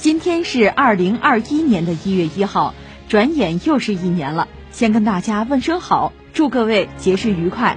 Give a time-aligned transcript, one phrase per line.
[0.00, 2.74] 今天是二零二一年的一月一号，
[3.06, 7.76] 转眼又是一年了，先跟大家问声好，祝各位节日愉快，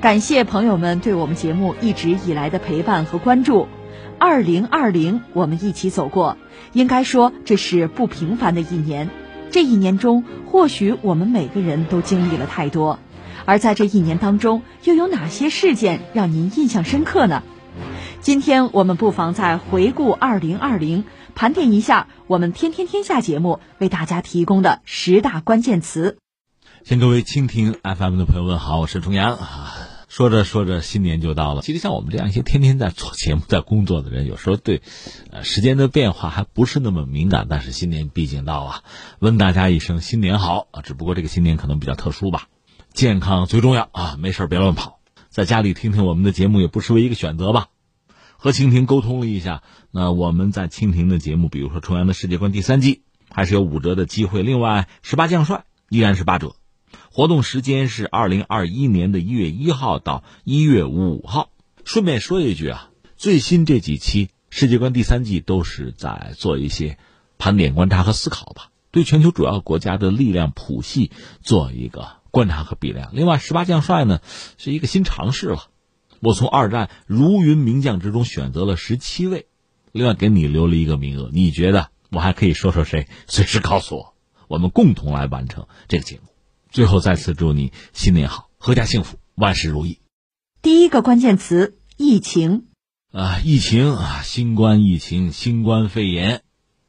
[0.00, 3.68] 感谢朋友们对我们节目一直以来的陪伴和关注。
[4.18, 6.38] 二零二零，我们一起走过，
[6.72, 9.10] 应该说这是不平凡的一年。
[9.50, 12.98] 这一年中，或许我们每个人都经历了太多，
[13.44, 17.42] 而在这一年当中，又有哪些事件让您印象深刻呢？
[18.22, 21.04] 今天我们不妨再回顾二零二零，
[21.38, 26.18] 盘点一下我们天天天下节目为大家提供的十大关键词。
[26.82, 29.72] 向各位蜻蜓 FM 的朋友问好，我是重阳啊。
[30.08, 31.62] 说着说着，新年就到了。
[31.62, 34.82] 其实像我们这样一些天天在做节目、在工作的人，有时候对，
[35.30, 37.46] 呃，时间的变化还不是那么敏感。
[37.48, 38.82] 但是新年毕竟到了，
[39.20, 40.82] 问大家一声新年好啊！
[40.82, 42.48] 只不过这个新年可能比较特殊吧，
[42.92, 44.16] 健康最重要啊！
[44.18, 44.98] 没事别乱跑，
[45.30, 47.68] 在家里听听我们的节目也不失为一个选择吧。
[48.40, 54.44] 和蜻蜓沟通了一下，那我们在蜻蜓的节目，比如说《重阳的世界观》第三季，还是有五折的机会。
[54.44, 56.54] 另外，十八将帅依然是八折。
[57.10, 61.50] 活动时间是二零二一年的一月一号到一月五号。
[61.84, 66.96] 顺便说一句啊，最新这几期《世界观》第三季都是在做一些
[67.38, 71.10] 盘点、观察和思考吧，对全球主要国家的力量谱系
[71.42, 73.10] 做一个观察和比量。
[73.14, 74.20] 另外，十八将帅呢
[74.58, 75.64] 是一个新尝试了，
[76.20, 79.46] 我从二战如云名将之中选择了十七位，
[79.92, 81.30] 另外给你留了一个名额。
[81.32, 83.06] 你觉得我还可以说说谁？
[83.26, 84.14] 随时告诉我，
[84.48, 86.22] 我们共同来完成这个节目。
[86.70, 90.00] 最后，再次祝你新年好，阖家幸福，万事如意。
[90.60, 92.66] 第一个关键词：疫情。
[93.10, 96.42] 啊，疫情啊，新冠疫情、新冠肺炎，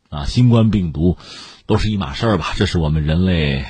[0.09, 1.17] 啊，新冠病毒，
[1.65, 2.53] 都是一码事儿吧？
[2.57, 3.65] 这是我们人类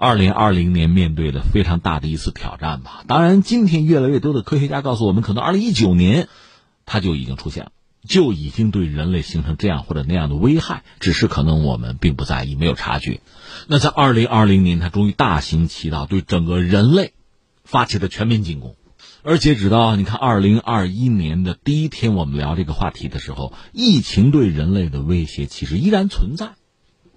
[0.00, 3.02] 二零二零年面对的非常大的一次挑战吧。
[3.08, 6.28] 当然，今天越来越多的科学家告诉我们，可能二零一九年
[6.86, 7.72] 它就已经出现了，
[8.06, 13.20] 就已经对人类形成这样或者那样的危害，只是可能我们并不在意，没有察觉。
[13.66, 17.12] 那在二零二零年，它终于大行其道，对整个人类
[17.64, 18.76] 发起了全面进攻。
[19.24, 26.52] 而截止到你看二零二一年的第一天，我们聊这个话题的时候，疫情对人类的威胁其实依然存在，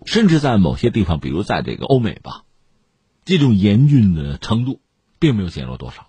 [0.04, 2.42] 甚至在某些地方，比如在这个欧美吧，
[3.26, 4.80] 这种严峻的程度
[5.20, 6.08] 并没有减弱多少。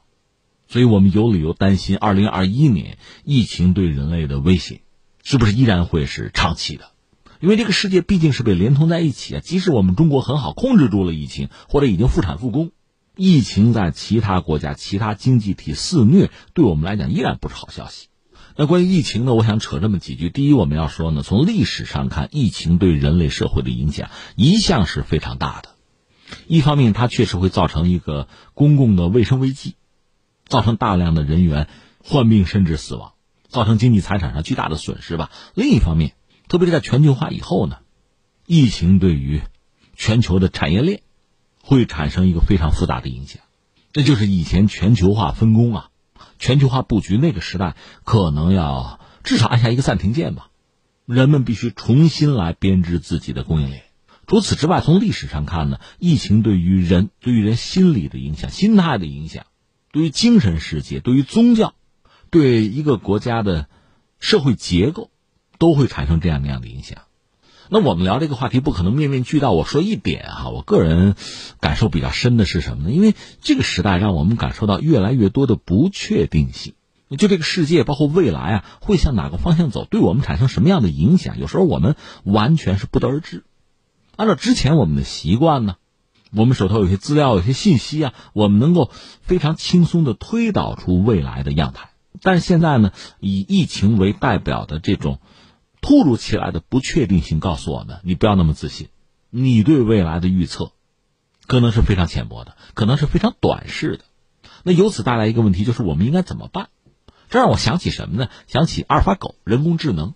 [0.68, 4.80] 所以我们有理由担心，二零二一年疫情对人类的威胁
[5.22, 6.92] 是不是依然会是长期的？
[7.40, 12.70] 因为这个世界毕竟是被连通在一起啊，即使我们中国很好控制住了疫情，或者已经复产复工，
[13.16, 18.06] 疫情在其他国家、其他经济体肆虐，对我们来讲依然不是好消息。
[18.56, 20.30] 那关于疫情呢，我想扯这么几句。
[20.30, 25.71] 第一，我们要说呢，从历史上看，疫情对人类社会的影响一向是非常大的。
[26.46, 29.76] 一方面，它确实会造成一个公共的卫生危机，
[30.46, 31.68] 造成大量的人员
[32.02, 33.12] 患病甚至死亡，
[33.48, 35.30] 造成经济财产上巨大的损失吧。
[35.54, 36.14] 另一方面，
[36.48, 37.78] 特别是在全球化以后呢，
[38.46, 39.42] 疫情对于
[39.96, 41.02] 全球的产业链
[41.62, 43.42] 会产生一个非常复杂的影响。
[43.92, 45.90] 这就是以前全球化分工啊，
[46.38, 50.48] 全球化布局那个时代可能要至少按下一个暂停键吧。
[51.04, 53.82] 人们必须重新来编织自己的供应链。
[54.32, 59.44] 除此之外，从历史上看呢，疫情对于人、对于人心理的影响、心态的影响，
[59.90, 61.74] 对于精神世界、对于宗教、
[62.30, 63.68] 对一个国家的
[64.20, 65.10] 社会结构。
[65.58, 67.02] 都会产生这样那样的影响。
[67.68, 69.52] 那我们聊这个话题不可能面面俱到。
[69.52, 71.14] 我说一点哈，我个人
[71.60, 72.90] 感受比较深的是什么呢？
[72.90, 76.74] 因为这个时代让我们感受到越来越多的不确定性。
[77.16, 81.38] 就这个世界，包括未来啊，会向哪个方向走，对我们产生什么样的影响？
[81.38, 81.94] 有时候我们
[82.24, 83.44] 完全是不得而知。
[84.22, 85.74] 按照之前我们的习惯呢，
[86.30, 91.90] 我们手头有些资料、有些信息啊，我们能够非常轻松的推导出未来的样态。
[92.20, 95.18] 但是现在呢，以疫情为代表的这种。
[95.80, 98.90] 突如其来的不确定性告诉我们：你不要那么自信，
[99.30, 100.70] 你对未来的预测
[101.48, 104.04] 可能是非常浅薄的，可能是非常短视的。
[104.62, 106.68] 那由此带来一个问题，就是我们应该怎么办？
[107.28, 108.28] 这让我想起什么呢？
[108.46, 110.14] 想起阿尔法狗人工智能。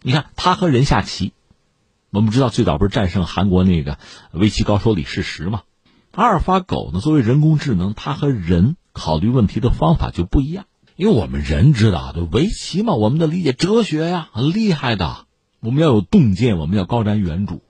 [0.00, 1.34] 你看，它和人下棋，
[2.10, 3.98] 我们知道最早不是战胜韩国那个
[4.32, 5.62] 围棋高手李世石吗？
[6.12, 10.64] 阿尔法狗呢，作为人工智能，它和人考虑问题的方法就不一样。
[10.96, 15.26] 因为我们人知道，对围棋嘛，我们的理解哲学呀，很厉害的。
[15.60, 17.60] 我们要有洞见，我们要高瞻远瞩。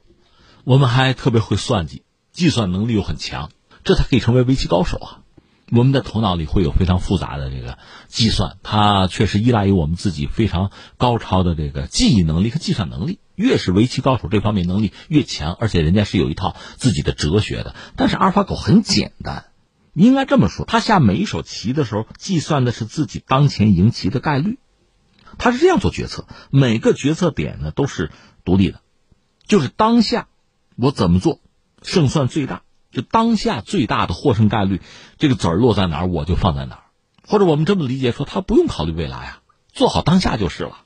[0.64, 3.50] 我们还特别会算计，计算能力又很强，
[3.82, 5.20] 这才可以成为围棋高手啊。
[5.70, 7.79] 我们的头脑里会有非常复杂的这个
[8.09, 13.19] 计算，它确实依赖于我们自己非常高超的这个记忆能力和计算能力。
[13.35, 17.76] 越是围棋高手，这方面能力越强，而且人家是有一套自己的哲学的。
[17.94, 19.44] 但是阿尔法狗很简单，
[19.94, 24.59] 应该这么说，他下每一手棋的时候，计算的是自己当前赢棋的概率，
[25.37, 26.26] 他是这样做决策。
[26.50, 28.11] 每个决策点呢都是
[28.44, 28.81] 独立的，
[29.47, 30.26] 就是当下
[30.76, 31.41] 我怎么做
[31.82, 32.62] 胜算最大。
[32.90, 34.81] 就当下最大的获胜概率，
[35.19, 36.82] 这个子儿落在哪儿，我就放在哪儿。
[37.26, 39.43] 或者我们这么理解说，他不用考虑未来啊，
[39.73, 40.79] 做好当下就是了。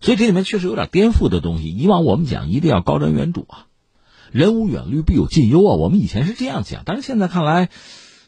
[0.00, 1.74] 所以这里面确实有点颠覆的东西。
[1.74, 3.66] 以往我们讲一定要高瞻远瞩啊，
[4.32, 5.74] 人无远虑必有近忧啊。
[5.74, 7.68] 我们以前是这样讲，但是现在看来，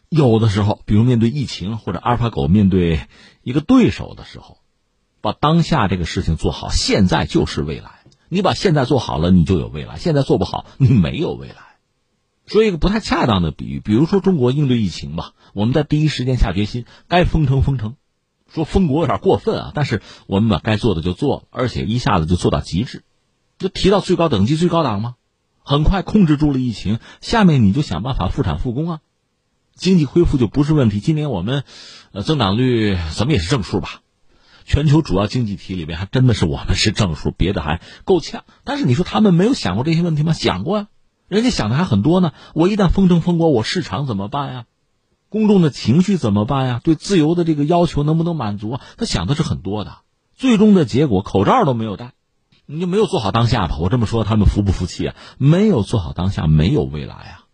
[0.09, 3.01] 有的时候，比如面对疫情或者阿尔法狗面对
[3.43, 4.59] 一个对手的时候，
[5.21, 8.01] 把当下这个事情做好，现在就是未来。
[8.29, 11.70] 你把现在做好了，你就有未来；现在做不好，你没有未来。
[12.51, 17.95] 说一个不太恰当的比喻，比如说中国应对疫情吧，我们在第一时间下决心，该封城封城，
[18.53, 23.05] 说封国有点过分啊，但是我们把该做的就做了，而且一下子就做到极致，
[23.57, 25.15] 就提到最高等级、最高档吗？
[25.63, 29.01] 很快控制住了疫情，下面你就想办法复产复工啊，
[29.77, 30.99] 经济恢复就不是问题。
[30.99, 31.63] 今年我们，
[32.11, 34.01] 呃，增长率怎么也是正数吧？
[34.65, 38.43] 全球主要经济体里面还真的是我们是正数，别的还够呛。
[38.65, 40.33] 但是你说他们没有想过这些问题吗？
[40.33, 40.89] 想过呀。
[41.31, 42.33] 人家想的还很多呢。
[42.55, 44.65] 我一旦封城封国，我市场怎么办呀？
[45.29, 46.81] 公众的情绪怎么办呀？
[46.83, 48.81] 对自由的这个要求能不能满足啊？
[48.97, 49.99] 他想的是很多的。
[50.35, 52.15] 最终的结果，口罩都没有戴，
[52.67, 53.77] 你就没有做好当下吧？
[53.79, 55.15] 我这么说，他们服不服气啊？
[55.39, 57.45] 没有做好当下，没有未来啊！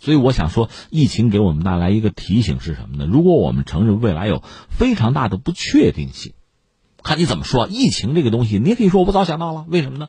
[0.00, 3.06] 所以我想说，疫情给我们带来一个提醒是什么呢？
[3.06, 6.32] 如果我们承认未来有非常大的不确定性，
[7.04, 7.68] 看你怎么说。
[7.68, 10.08] 疫情这个东西，你也可以说我不早想到了，为什么呢？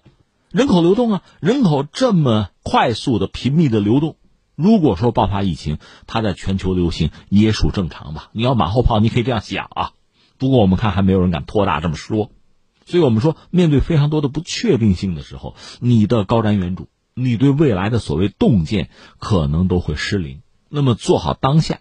[0.53, 4.17] 人口流动啊，人口这么快速的、频密的流动，
[4.55, 8.29] 如果说爆发疫情，它在全球流行也属正常吧？
[8.33, 9.94] 你要马后炮，你可以这样想啊。
[10.38, 12.29] 不过我们看还没有人敢托大这么说，
[12.85, 16.85] 所以我们说，面对非常多的不确定性的时候，你的高瞻远瞩，
[17.15, 20.41] 你对未来的所谓洞见，可能都会失灵。
[20.69, 21.79] 那么做好当下，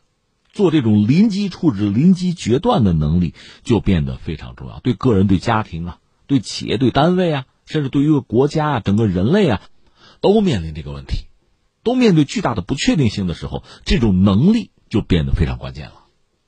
[0.51, 3.35] 做这种临机处置、临机决断的能力
[3.65, 4.81] 就变得非常重要。
[4.81, 7.45] 对个人、对家庭啊，对企业、对单位啊。
[7.73, 9.63] 甚至对于一个国家啊，整个人类啊，
[10.21, 11.25] 都面临这个问题，
[11.83, 15.95] 都面对巨大的不确定性的时候，这种能力就变得非常关键了。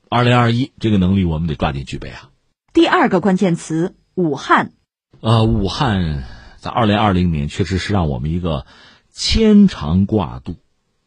[0.07, 2.29] 二零二一，这个能力我们得抓紧具备啊。
[2.73, 4.73] 第二个关键词：武汉。
[5.19, 6.25] 呃，武汉
[6.59, 8.67] 在二零二零年确实是让我们一个
[9.11, 10.57] 牵肠挂肚、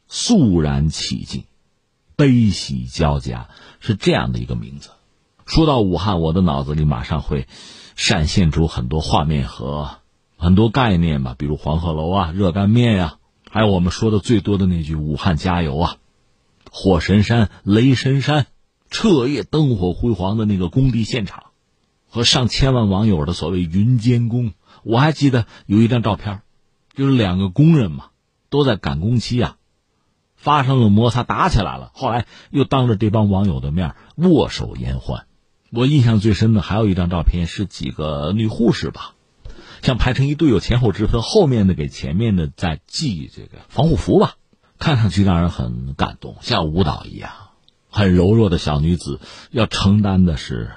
[0.09, 1.45] 肃然起敬、
[2.17, 3.49] 悲喜交加，
[3.79, 4.91] 是这样的一个名字。
[5.47, 7.47] 说到武汉，我的脑子里马上会。
[8.01, 9.99] 闪现出很多画面和
[10.41, 13.19] 很多概念吧，比如黄鹤楼啊、热干面呀，
[13.51, 15.97] 还有我们说的最多的那句“武汉加油”啊，
[16.71, 18.47] 火神山、雷神山，
[18.89, 21.47] 彻夜灯火辉煌的那个工地现场，
[22.09, 24.53] 和上千万网友的所谓“云监工”。
[24.85, 26.43] 我还记得有一张照片，
[26.95, 28.11] 就是两个工人嘛，
[28.49, 29.57] 都在赶工期啊，
[30.37, 35.27] 发生了摩擦，打起来了，后来又当着这帮网友的面握手言欢。
[35.73, 39.15] 我印象最深的还有一张照片，是几个女护士吧，
[39.83, 44.35] 像排成一队，有前后之分，后面的给前面的在系这个防护服吧，
[44.79, 47.31] 看上去让人很感动，像舞蹈一样，
[47.91, 49.21] 很柔弱的小女子
[49.51, 50.71] 要承担的是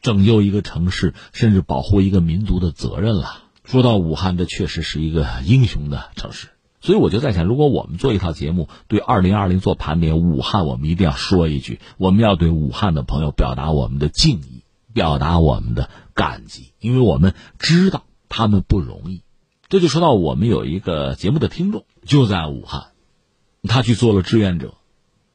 [0.00, 3.44] 拯救一个城市，甚至保护一个民族的责任了。
[3.64, 6.48] 说到武汉，这确实是一个英雄的城市。
[6.80, 14.62] 所以我就在想，如果我们做一套节目，对二零二零做盘点，武汉我们一定要说一句，我们要对武汉的朋友表达我们的敬意，
[14.92, 19.22] 表达我们的感激，因为我们知道他们不容易。
[19.68, 22.92] 这就说到我们有一个节目的听众就在武汉，
[23.64, 24.74] 他去做了志愿者，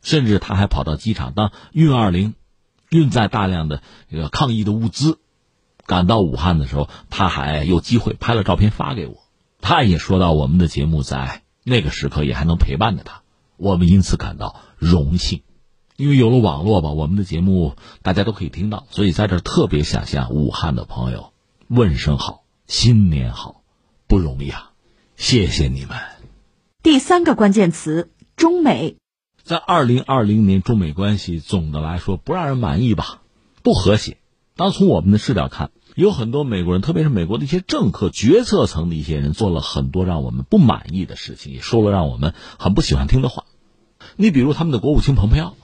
[0.02, 2.34] 甚至他还跑到机场当运二零，
[2.90, 5.20] 运载大量的这个抗疫的物资，
[5.86, 9.18] 赶到武汉的时候，他还有机会拍了照片发给我。
[9.62, 13.22] 他也说到，我们的节目在那个时刻也还能陪伴着他，
[13.56, 15.44] 我们因此感到荣幸，
[15.96, 21.32] 因为有了网络吧，我们的节目大家都可以听到，所以在这特别想向武汉的朋友
[21.68, 22.43] 问声好，
[22.74, 23.62] 新年好，
[24.08, 24.72] 不容易啊，
[25.16, 25.96] 谢谢你们。
[26.82, 28.98] 第三个关键词：中美。
[29.44, 33.22] 在二零二零年，中美关系总的来说不让人满意吧，
[33.62, 34.18] 不和谐。
[34.56, 35.70] 当从我们的视角看。
[35.94, 43.46] 有很多美国人，特别是美国的一些政客、决策层的一些人，做了很多让我们不满意的事情，也说了让我们很不喜欢听的话。
[44.16, 45.56] 你比如他们的国务卿蓬佩奥，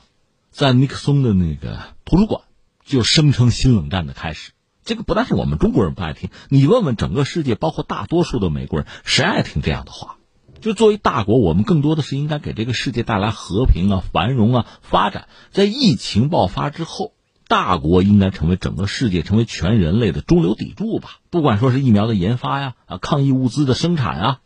[0.52, 2.44] 在尼克松的那个图书馆
[2.86, 4.52] 就声称新冷战的开始。
[4.90, 10.16] 这个不但是我们中国人不爱听，你问问整个世界，包括大多数的美国人，谁爱听这样的话？
[10.62, 15.28] 就作为大国，我们更多的是应该给这个世界带来和平啊、繁荣啊、发展。
[15.52, 17.14] 在疫情爆发之后，
[17.48, 21.20] 大国应该成为整个世界、成为全人类的中流砥柱吧。
[21.30, 24.40] 不管说是疫苗的研发呀、啊抗疫物资的生产啊，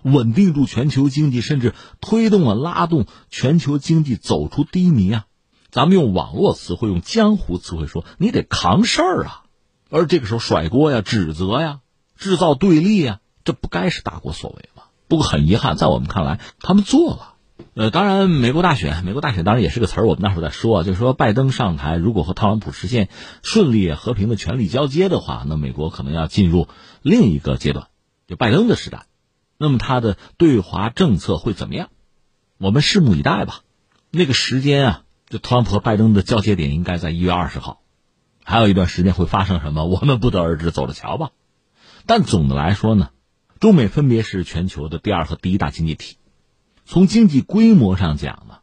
[0.00, 5.26] 稳定住全球经济，甚至推动了拉动全球经济走出低迷啊。
[5.70, 9.42] 咱们用网络词汇、用江湖词汇说，你得扛事儿啊。
[9.90, 11.80] 而这个时候甩锅呀、指责呀、
[12.16, 14.84] 制造对立呀，这不该是大国所为吗？
[15.08, 17.34] 不过很遗憾，在我们看来，他们做了。
[17.74, 23.08] 呃，当然，美国大选，美国大选当然也是个词儿，我们那时候在说啊，就是说拜登上台，如果和特朗普实现
[23.42, 26.68] 顺利和平的权力交接的话，那美国可能要进入
[27.02, 27.88] 另一个阶段，
[28.26, 29.06] 就拜登的时代。
[29.58, 31.88] 那么他的对华政策会怎么样？
[32.58, 33.60] 我们拭目以待吧。
[34.10, 37.80] 那个时间啊，就特朗普和拜登的交接点应该在一月二十号，
[38.48, 41.30] 还有一段时间会发生什么， 我们不得而知，走着瞧吧。
[42.06, 43.10] 但总的来说呢，
[43.58, 46.16] 中美分别是全球的第二和第一大经济体。
[46.84, 48.58] 从经济规模上讲呢，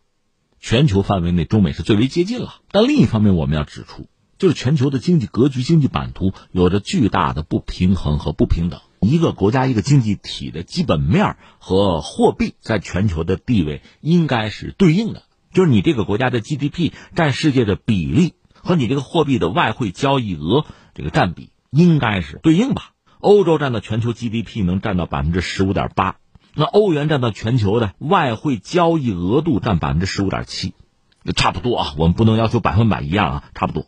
[0.61, 2.61] 全球范围内中美是最为接近了。
[2.71, 8.79] 但另一方面，我们要指出，就是全球的经济格局、经济版图有着巨大的不平衡和不平等。
[9.01, 20.65] 一个国家、一个经济体的基本面和货币在全球的地位应该是对应的，就是你这个国家的 GDP 占世界的比例和你这个货币的外汇交易额
[20.95, 22.93] 这个占比应该是对应吧。
[23.19, 26.15] 欧洲占到全球 GDP 能占到百分之十五点八。
[26.55, 30.73] 那欧元占到全球的外汇交易额度占百分之十五点七，
[31.35, 31.93] 差不多啊。
[31.97, 33.87] 我们不能要求百分百一样啊，差不多，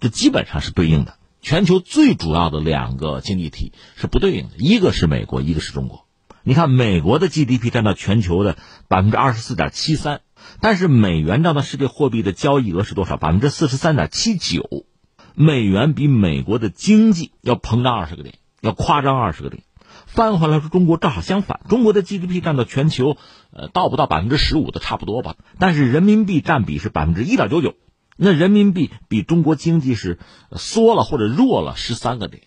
[0.00, 1.16] 这基本上是对应的。
[1.40, 6.06] 全球最主要的两个经济体是不对应的，一个是美国，一个是中国。
[6.42, 8.56] 你看，美国的 GDP 占到全球的
[8.88, 10.20] 百分之二十四点七三，
[10.60, 13.16] 但是美元占到世界货币的交易额是多少？
[13.16, 14.86] 百分之四十三点七九。
[15.34, 19.62] 美元比美国的经济要膨胀二十个点，要夸张二十个点。
[20.06, 23.16] 翻回来说，中国正好相反，中国的 GDP 占到全球，
[23.52, 25.34] 呃，到不到百分之十五的差不多吧。
[25.58, 27.74] 但是人民币占比是百分之一点九九，
[28.16, 30.20] 那人民币比中国经济是
[30.52, 32.44] 缩了或者弱了十三个点，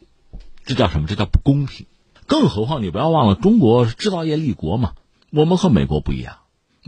[0.64, 1.08] 这叫什么？
[1.08, 1.88] 这叫不公平。
[2.26, 4.94] 更何况你不要忘了，中国制造业立国嘛，
[5.30, 6.38] 我们和美国不一样，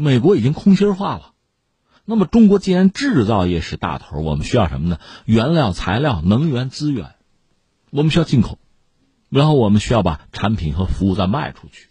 [0.01, 1.34] 美国已经空心化了。
[2.06, 4.98] 那么中国既然制造业是大头，我们需要什么呢？
[5.25, 7.15] 原料、材料、能源资源，
[7.89, 8.60] 我们需要进口。
[9.27, 11.89] 然后我们需要把产品和服务再卖出去。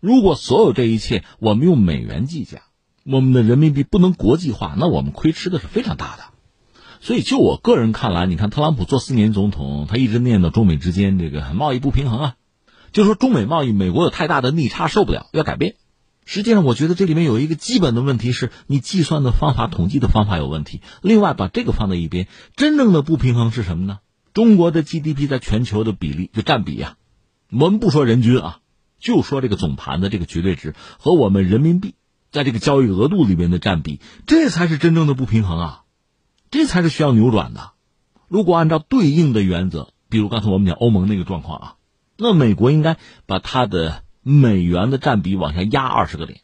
[0.00, 2.60] 如果所有这一切我们用美元计价，
[3.06, 6.24] 我们的人民币不能国际化，那我们亏吃的是非常大的。
[7.00, 12.34] 所以就我个人看来，你看特朗普做四年总统，他一直念叨中美之间这个贸易不平衡啊，
[12.92, 15.76] 就说中美贸易美国有太大的逆差受不了，要改变。
[16.26, 20.82] 实际上，我觉得这里面有一个基本的问题是你计算的方法、统计的方法有问题。
[21.00, 24.00] 另外，把这个放在一边，真正的不平衡是什么呢？
[24.34, 26.96] 中国的 GDP 在全球的比例就占比呀，
[27.50, 28.58] 我们不说人均啊，
[28.98, 31.94] 就说这个总盘的这个绝对值和我们人民币
[32.32, 35.82] 在这个交易额度里面的占比，这才是真正的不平衡啊，
[36.50, 37.70] 这才是需要扭转的。
[38.28, 41.74] 如果按照对应的原则，比如刚才我们讲欧盟那个状况啊，
[42.18, 46.40] 那美国应该把它的美元的占比往下压二十个点，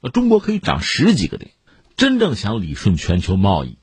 [0.00, 1.52] 那中国可以涨十几个点。
[1.94, 3.78] 真正想理顺全球贸易，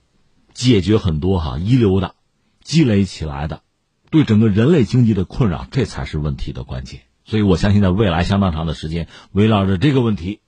[0.53, 2.15] 解决很多哈遗留的。
[2.61, 3.61] 积累起来的，
[4.09, 7.03] 对整个人类经济的困扰，这才是问题的关键。
[7.23, 10.41] 所以我相信，在未来相当长的时间，围绕着这个问题，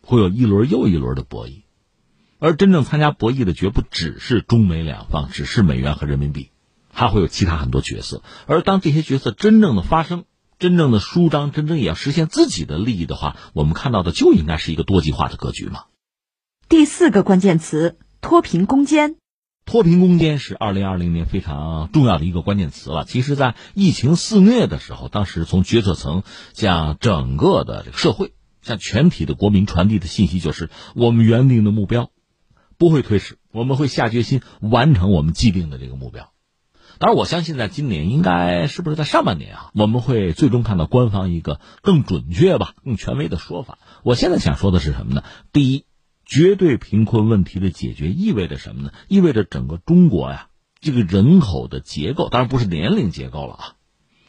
[0.00, 1.62] 会有一轮又一轮的博弈。
[2.40, 6.50] 而真正参加博弈的，绝不只是中美两方，只是美元和人民币，
[6.92, 8.24] 还会有其他很多角色。
[8.48, 10.24] 而当这些角色真正的发生，
[10.58, 15.84] 真正的舒张，真正也要实现自己的利益的话，我们看到的就应该是一个多极化的格局嘛。
[16.68, 19.16] 第四个关键词：脱贫攻坚。
[19.66, 23.04] 脱贫攻坚是二零二零年非常重要的一个关键词了。
[23.04, 26.22] 其实，在疫情肆虐的时候，当时从决策层
[26.54, 28.32] 向整个的这个社会、
[28.62, 32.10] 向全体的国民传递的信息就是：我们原定的目标
[32.78, 36.32] 不会推迟，我们会下决心完成我们既定的这个目标。
[36.98, 43.78] 当然，我相信在今年，应该是不是在上半年啊，我们会最终看到官方一个更准确吧、更权威的说法。
[44.02, 45.22] 我现在想说的是什么呢？
[45.52, 45.84] 第一。
[46.28, 48.90] 绝对贫困问题的解决意味着什么呢？
[49.06, 50.48] 意味着整个中国呀，
[50.80, 53.62] 这个人口的结构，当然不是年龄结构了啊，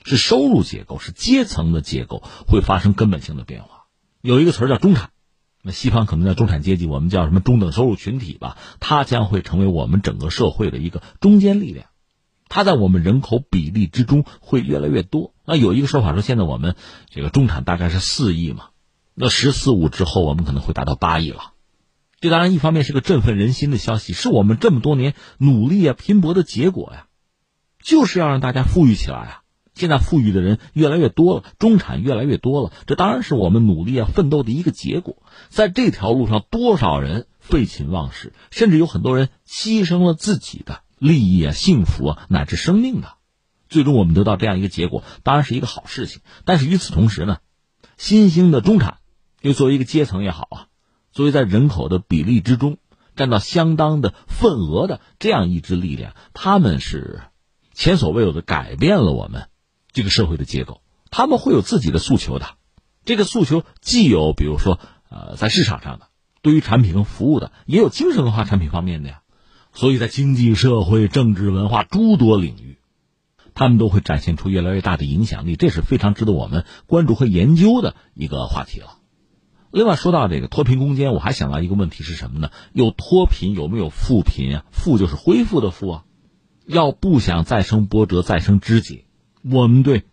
[0.05, 3.85] 是收入结构，是阶层的结构，会发生根本性的变化。
[4.21, 5.09] 有一个词儿叫中产，
[5.63, 8.59] 那西方可能叫中产阶级，我们叫什么中等收入群体吧？
[8.79, 11.87] 它将会成为我们整个社会的一个中坚力量，
[12.49, 15.33] 它在我们人口比例之中会越来越多。
[15.45, 16.75] 那有一个说法说，现在我们
[17.09, 18.69] 这个中产大概是四亿嘛，
[19.13, 21.53] 那“十四五”之后，我们可能会达到八亿了。
[22.19, 27.05] 这当然一方面是个振奋人心的消息，是我们这么多年努力啊、拼搏的结果呀，
[27.83, 29.41] 就是要让大家富裕起来啊，
[29.75, 35.21] 现在富裕的人越来越多了，中产越来越多了，这当然是我们努力啊奋斗的一个结果。
[35.49, 43.13] 在这条路上，多少人废寝忘食，甚至有很多人牺牲了自己的利益啊、幸福啊乃至生命的，
[43.69, 46.21] 最终我们得到这样一个结果，当然是一个好事情。
[46.45, 47.37] 但是与此同时呢，
[47.97, 48.97] 新兴的中产，
[49.41, 50.67] 又作为一个阶层也好啊，
[51.11, 52.77] 作为在人口的比例之中
[53.15, 57.21] 占到相当的份额的这样一支力量，他们是
[57.73, 59.49] 前所未有的改变了我们。
[59.93, 62.45] 这个社会的结构，他们会有自己的诉求的。
[63.03, 66.09] 这个诉求既有，比如说，呃，在市场上的，
[66.43, 69.21] 对于产品和服务的，也有精神文化产品方面的呀。
[69.77, 72.77] 所以在经济社会、政治文化诸多领域，
[73.53, 75.55] 他们都会展现出越来越大的影响力。
[75.55, 78.97] 这是非常值得我们关注和研究的一个话题了。
[79.69, 82.49] 另外，说到这个脱贫攻坚，我还想到一个问题是什么呢？
[82.73, 84.65] 有脱贫，有没有富贫啊？
[84.71, 86.03] 富就是恢复的富啊。
[86.65, 89.05] 要不想再生波折、再生枝节。
[89.43, 90.05] 我们对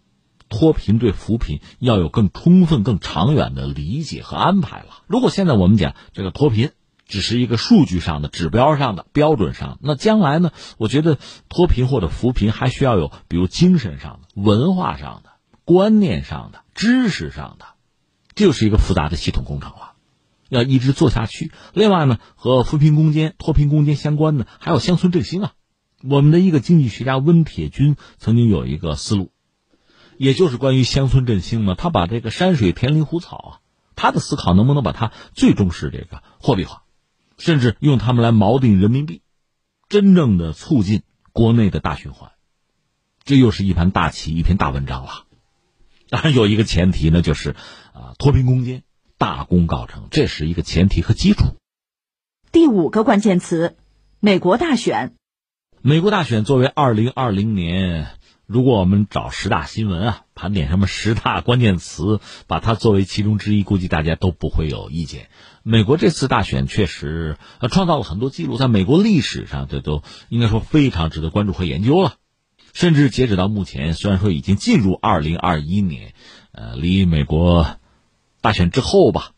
[0.51, 5.05] 脱贫、对扶贫要有更充分、更长远的理解和安排了。
[5.07, 6.73] 如果现在我们讲这个脱贫
[7.07, 10.53] 只是一个数据上的、指标上的、标准上，那将来呢？
[10.79, 11.19] 我觉得
[11.49, 15.31] 脱贫或者扶贫还需要有，比如精神上的、文化上的、
[15.65, 17.67] 观念上的、知识上的，
[18.35, 19.93] 这就是一个复杂的系统工程了，
[20.49, 21.53] 要一直做下去。
[21.73, 25.53] 另外呢，和扶贫攻坚、脱贫攻坚相关的还有乡村振兴啊。
[26.07, 29.31] 我们的一个经济学家温铁军曾经有一个思路，
[30.19, 31.75] 也就是关于乡村振兴嘛。
[31.75, 33.51] 他把这个山水田林湖草啊，
[33.97, 36.83] 他的思考能不能把它最终是这个货币化，
[37.39, 39.23] 甚至用他们来锚定人民币，
[39.89, 42.31] 真正的促进国内的大循环，
[43.25, 45.25] 这又是一盘大棋，一篇大文章了。
[46.09, 47.57] 当然有一个前提呢，就是
[47.93, 48.83] 啊脱贫攻坚，
[49.19, 51.57] 大功告成，这是一个前提和基础。
[52.53, 53.77] 第五个关键词，
[54.21, 55.15] 美国大选。
[55.83, 58.07] 美国大选作为二零二零年，
[58.47, 65.29] 如果我们找十大新闻啊，盘点什么十大关键词，把它作为其中之一，估计大家都不会有意见。
[65.67, 72.17] 美国这次大选确实呃创造了很多记录，在美国历史上，这都应该说非常值得关注和研究了。
[72.75, 76.13] 甚至截止到目前，虽然说已经进入二零二一年，
[76.53, 77.79] 呃，离美国
[78.43, 79.31] 大选之后吧，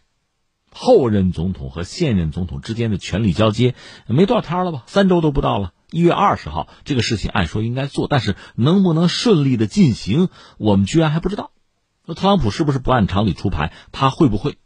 [0.72, 3.76] 后任总统和现任总统之间的权力交接
[4.08, 5.74] 没多少天了吧，三周都不到了。
[5.92, 11.52] 一月二十号，这个事情按说应该做，但是能不能顺利的进行，我们居然还不知道。
[12.04, 13.72] 那特朗普是不是不按常理出牌？
[13.92, 14.56] 他会不会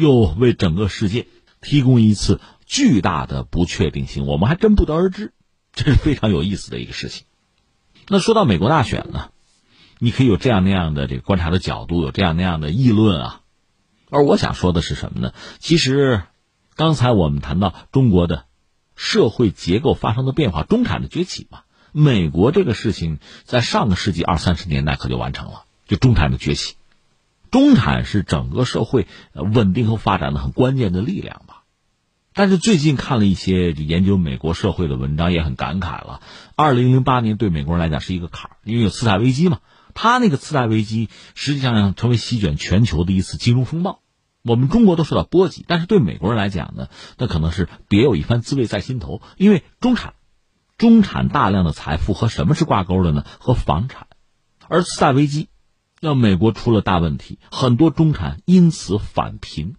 [0.00, 1.28] 又为整个世界
[1.60, 4.26] 提供一次巨大的不确定性？
[4.26, 5.32] 我们还真不得而知，
[5.72, 7.26] 这是非常有意思的一个事情。
[8.08, 9.30] 那说到美国大选呢，
[9.98, 13.40] 你可以有这样那样的这个观察的角度，有这样那样的议论啊。
[14.08, 15.34] 而我想说的是什么呢？
[15.58, 16.22] 其实
[16.74, 18.46] 刚才我们谈到中国的。
[19.02, 21.60] 社会结构发生的变化，中产的崛起嘛。
[21.90, 26.74] 美国这个事情在上个世纪二三十年代可就完成了，就中产的崛起。
[27.50, 31.64] 中产是整个社会稳定和发展的很关键的力量吧。
[32.32, 36.22] 但是最近看了一些研究美国社会的文章，也很感慨了。
[36.54, 39.58] 二零零八年对美国人来讲是一个坎儿，因为有次贷危机嘛。
[39.92, 44.00] 他那个次贷危机实际上成为席卷全球的一次金融风暴。
[44.42, 46.86] 我们中国都受到波及，但是对美国人来讲呢，
[47.18, 49.20] 那可能是别有一番滋味在心头。
[49.36, 50.14] 因为中产，
[50.78, 53.24] 中产大量的财富和什么是挂钩的呢？
[53.38, 54.06] 和房产。
[54.66, 55.49] 而次贷危机，
[56.00, 59.76] 让美国出了大问题，很多中产因此返贫，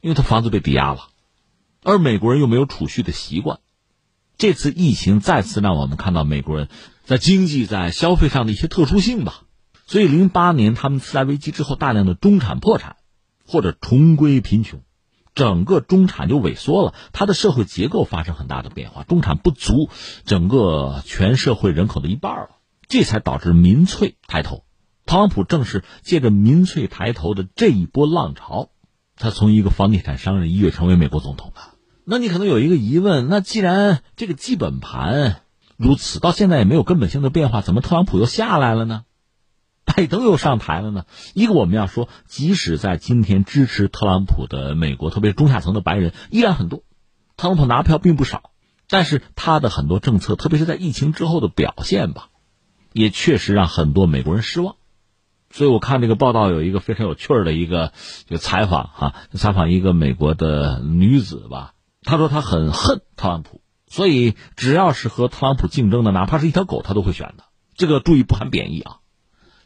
[0.00, 1.08] 因为他房子被抵押了，
[1.82, 3.58] 而美国人又没有储蓄的习惯。
[4.36, 6.68] 这次疫情再次让我们看到美国人
[7.04, 9.42] 在经济、在消费上的一些特殊性吧。
[9.86, 12.96] 所以，零八年他们次贷危机之后，大量的中产破产。
[13.48, 14.80] 或者重归贫穷，
[15.32, 19.88] 整个中产就萎缩了，它的社会结构发生很大的变化，中产不足
[20.24, 22.48] 整个全社会人口的一半了，
[22.88, 24.65] 这才导致民粹抬头。
[25.06, 28.70] 特朗普正是借着民粹抬头的这一波浪潮，
[29.16, 31.60] 他从一个房地产商人一跃成为美国总统的。
[32.04, 35.42] 那你可能有一个疑问，那既然这个基本盘
[35.76, 39.04] 如此，到现在也没有根本性的变化，怎么特朗普又下来了呢？
[39.84, 41.04] 拜登又上台了呢。
[41.34, 46.82] 一个我们要说，即使在今天支持特朗普的美国，特别是中下层的白人依然很多，
[47.36, 48.50] 特朗普拿票并不少，
[48.88, 52.28] 但是他的很多政策，特别是在疫情之后的表现吧，
[52.92, 54.75] 也确实让很多美国人失望。
[55.56, 57.94] 所以我看这个报道有一个非常有趣儿的一个
[58.26, 67.44] 就采访哈，采访一个美国的女子吧，她说她很恨特朗普，所以只要是和特朗普竞争的，哪怕是一条狗，她都会选的。
[67.74, 68.96] 这个注意不含贬义啊。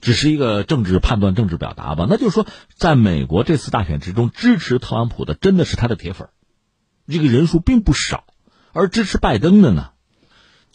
[0.00, 2.07] 只是一个政治判断、政治表达吧。
[2.09, 6.29] 那就是说，在美国这次大选之中，支持特朗普的真的是他的铁粉，
[7.09, 8.20] 这个人数并不少；
[8.72, 9.90] 而支持拜登的呢，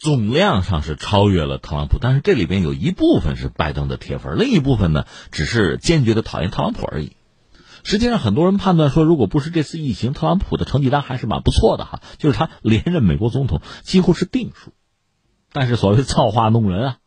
[0.05, 7.13] 总量上是超越了特朗普，但是这里边有一部分是拜登的铁粉，另一部分呢只是坚决的讨厌特朗普而已。
[7.83, 14.73] 实际上，很多人判断说，如果不是这次疫情，特朗普的成绩单还是蛮不错的哈，就是他连任美国总统几乎是定数。
[15.51, 16.97] 但是所谓造化弄人啊，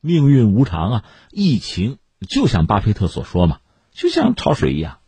[0.00, 3.58] 命运无常啊，疫情就像巴菲特所说嘛，
[3.92, 4.98] 就像潮水一样，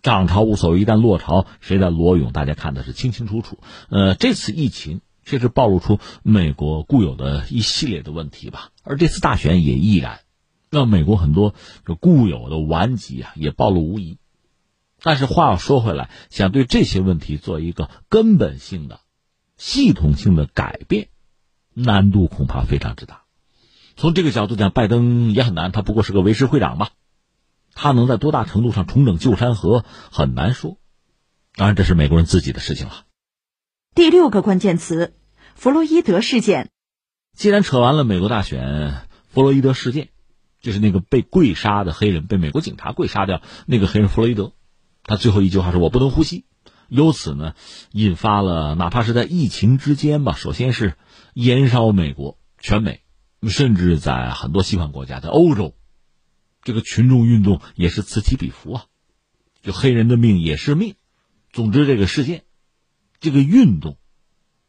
[0.00, 3.58] 涨潮无所谓，一旦落潮，谁在裸泳，大家看的是清清楚楚。
[3.90, 10.20] 呃，这次疫情确实暴露出美国固有的一系列的问题吧，而这次大选也依然。
[10.70, 14.16] 让美国很多这固有的顽疾啊也暴露无遗，
[15.02, 19.00] 但是话要说回来，想对这些问题做一个根本性的、
[19.58, 21.08] 系统性的改变，
[21.74, 23.24] 难度恐怕非常之大。
[23.96, 26.90] 从这个角度讲，拜登也很难，他不过是个维持会长吧，
[27.74, 30.78] 他能在多大程度上重整旧山河很难说。
[31.54, 33.04] 当然，这是美国人自己的事情了。
[33.94, 35.14] 第六个关键词：
[35.58, 36.70] 弗洛伊德事件。
[37.36, 40.10] 既然扯完了美国大选，弗洛伊德事件。
[40.60, 44.52] 就是那个被跪杀的黑人，被美国警察跪杀掉那个黑人弗洛伊德，
[45.02, 46.44] 他最后一句话是我不能呼吸，
[46.88, 47.54] 由此呢，
[47.90, 50.94] 引发了哪怕是在疫情之间吧，首先是
[51.34, 53.02] 延烧美国、全美，
[53.48, 55.74] 甚至在很多西方国家，在欧洲，
[56.62, 58.84] 这个群众运动也是此起彼伏啊，
[59.62, 60.94] 就黑人的命也是命，
[61.52, 62.44] 总之这个事件，
[63.20, 63.96] 这个运动，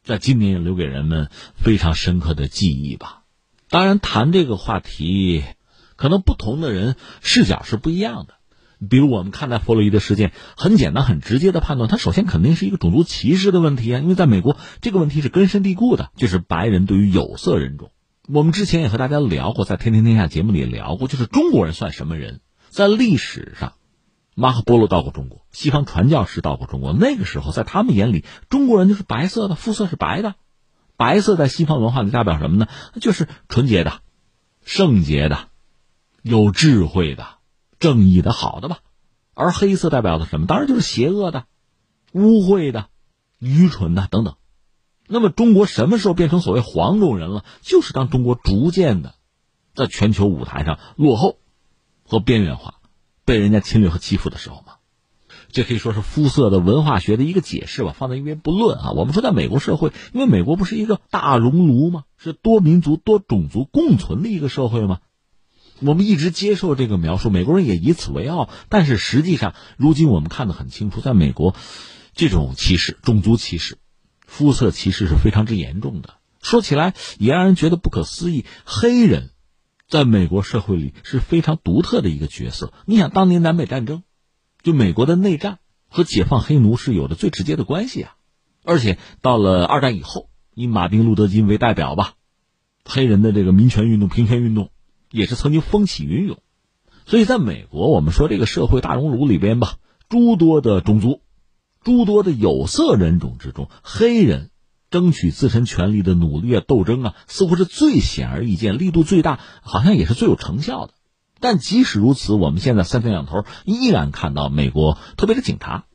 [0.03, 3.23] 在今年也留给人们非常深刻的记忆吧。
[3.69, 5.43] 当然，谈这个话题。
[5.95, 8.35] 可能不同的人视角是不一样的，
[8.87, 17.91] 比如我们看待弗洛伊德事件，很简单、很直接的判断，它首先肯定是一个种族歧视的问题啊，因为在美国这个问题是根深蒂固的，就是白人对于有色人种。
[18.29, 22.39] 我们之前也和大家聊过，在《天天天下》节目里聊过，就是中国人算什么人？
[22.69, 23.73] 在历史上，
[24.39, 30.35] 马可波罗到过中国，西方传教士到过中国，那个时候在他们眼里，中国人就是白色的，肤色是白的，
[30.97, 32.67] 白色在西方文化里代表什么呢？
[33.01, 33.99] 就是纯洁的、
[34.63, 35.47] 圣洁的。
[36.21, 37.25] 有智慧的、
[37.79, 38.79] 正义的、好的吧，
[39.33, 40.47] 而黑色代表的什么？
[40.47, 41.45] 当然就是邪恶的、
[42.11, 42.87] 污秽的、
[43.39, 44.35] 愚蠢的等等。
[45.07, 47.45] 那么中国什么时候变成所谓黄种人了？
[47.61, 49.15] 就是当中国逐渐的
[49.73, 51.37] 在全球舞台上落后
[52.03, 52.78] 和边缘化，
[53.29, 54.73] 被人家侵略和欺负的时候嘛。
[55.51, 58.91] 这可以说是肤色的文化学的一个解释吧，放在一边不论啊。
[58.91, 62.05] 我们说，在美国社会，因为美国不是一个大熔炉吗？
[62.17, 64.99] 是多民族、多种族共存的一个社会吗？
[65.79, 68.49] 我们一直接受这个描述，美国人也以此为傲。
[68.67, 71.55] 但是实际上，如今我们看得很清楚，在美国，
[72.15, 73.77] 这种歧视、种族歧视、
[74.25, 76.15] 肤色歧视是非常之严重的。
[76.41, 78.45] 说起来也让人觉得不可思议。
[78.65, 79.29] 黑人，
[79.89, 82.71] 在美国社会里是非常独特的一个角色。
[82.85, 84.03] 你想，当年南北战争，
[84.61, 85.57] 就美国的内战
[85.89, 88.15] 和解放黑奴是有着最直接的关系啊。
[88.63, 92.13] 而且到了二战以后，以马丁·路德·金为代表吧，
[92.85, 94.69] 黑人的这个民权运动、平权运动。
[95.11, 96.37] 也是曾经风起云涌，
[97.07, 101.23] 所以在美国，我们说这个社会大熔炉里边吧，诸多的种族、
[101.81, 104.51] 诸多的有色人种之中，黑人
[104.89, 110.93] 争取自身权利的努力啊、斗争啊，似乎是最显而易见、力度最大，好像也是最有成效的。
[111.39, 115.85] 但即使如此，我们现在三天两头依然看到美国特别是警察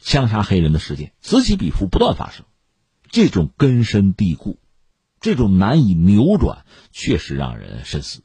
[0.00, 2.46] 枪杀黑人的事件此起彼伏，不断发生，
[3.10, 4.58] 这种根深蒂固、
[5.20, 8.22] 这种难以扭转，确实让人深思。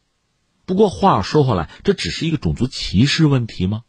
[0.65, 3.82] 不过话说回来，这只是一个种族歧视问题吗？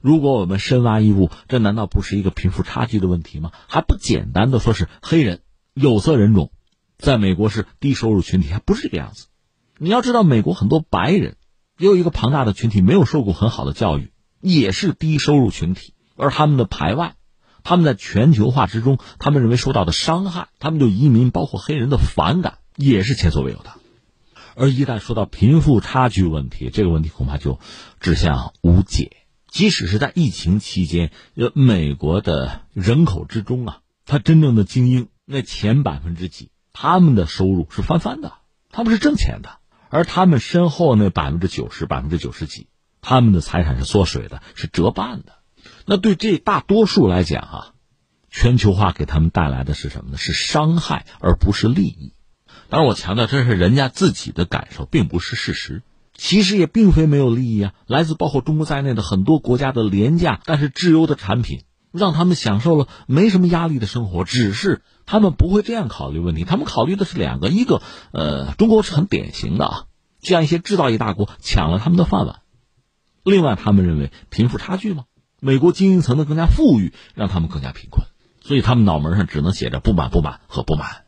[0.00, 3.52] 如果我们深挖一步，这难道不是一个贫富差距的问题吗？
[3.68, 5.40] 还不简单的说是黑人
[5.74, 6.50] 有色人种，
[6.98, 9.26] 在美国是低收入群体，还不是这个样子。
[9.78, 11.36] 你要知道，美国很多白人
[11.78, 14.10] 也有一个庞大的群体没有受过很好的教育，
[14.40, 17.14] 也是低收入群体，而他们的排外，
[17.62, 23.72] 他们在全球化之中，他们认为受到的伤害，他们对移民包括黑人的反感，也是前所未有的。
[24.56, 27.58] 而一旦说到贫富差距问题，这个问题恐怕就
[28.00, 29.12] 指向无解。
[29.50, 38.34] 即使是在疫情期间，呃，美国的人口之中啊，他真正的精英那前百分之几，他们的收入是翻番的，
[38.70, 39.58] 他们是挣钱的；
[39.88, 42.68] 而他们身后那百分之九十、百分之九十几，
[43.00, 45.32] 他们的财产是缩水的，是折半的。
[45.84, 47.74] 那对这大多数来讲啊，
[48.30, 50.16] 全球化给他们带来的是什么呢？
[50.16, 52.14] 是伤害，而不是利益。
[52.68, 55.82] 当然，我强调这是人家自己的感受，并不是事实。
[56.22, 64.22] 其实也并非没有利益啊，来自包括中国在内的很多国家的廉价但是质优的产品，让他们享受了没什么压力的生活。
[64.24, 67.80] 只是他们不会这样考虑问题，他们考虑的是两个：一个，
[68.12, 69.84] 呃，中国是很典型的啊，
[70.20, 72.42] 这样一些制造业大国抢了他们的饭碗；
[73.24, 75.04] 另外，他们认为贫富差距嘛，
[75.40, 78.06] 美国精英层的更加富裕，让他们更加贫困，
[78.42, 81.06] 所以他们脑门上只能写着不满、不满和不满。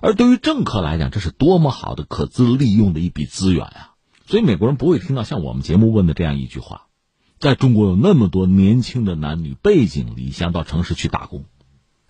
[0.00, 3.94] 而对于政客来讲，这是多么好的可资利用的一笔资源啊！
[4.28, 6.88] 所以美国人不会听到像我们节目问的这样一句话：
[7.40, 11.46] 在中国有那么多年轻的男女背井离乡到城市去打工，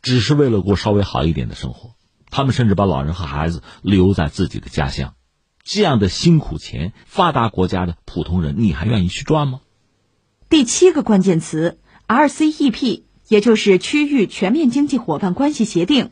[0.03, 1.95] 只是为了过稍微好一点的生活。
[2.29, 5.15] 他们甚至把老人和孩子留在自己的家乡，
[5.63, 9.61] 这样的辛苦钱，发达国家的普通人，你还愿意去赚吗？
[10.49, 11.79] 第七个关键词
[12.09, 16.11] ：RCEP，也就是区域全面经济伙伴关系协定。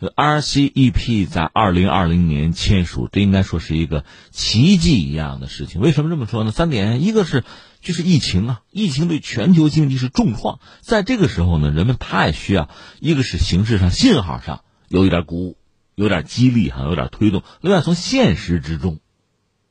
[0.00, 5.80] RCEP 在二零二零年签署，这应该说是一个奇迹一样的事情。
[5.80, 6.50] 为什么这么说呢？
[6.50, 7.44] 三点，一个是
[7.80, 12.68] 就是疫情啊，疫情对全球经济是重创，在这个时候呢，人们太需要，
[13.00, 14.62] 一个是形式上、信号上。
[14.88, 15.56] 有一点鼓舞，
[15.94, 17.42] 有点激励，哈，有点推动。
[17.60, 19.00] 另外，从现实之中，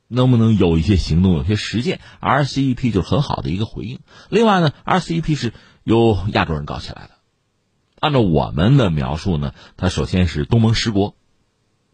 [0.07, 3.99] 能不能有一些行动，有些实践？RCEP 就是很好的一个回应。
[4.29, 7.11] 另外呢，RCEP 是由亚洲人搞起来的。
[8.03, 11.15] 按照我们的描述呢，它首先是东盟十国，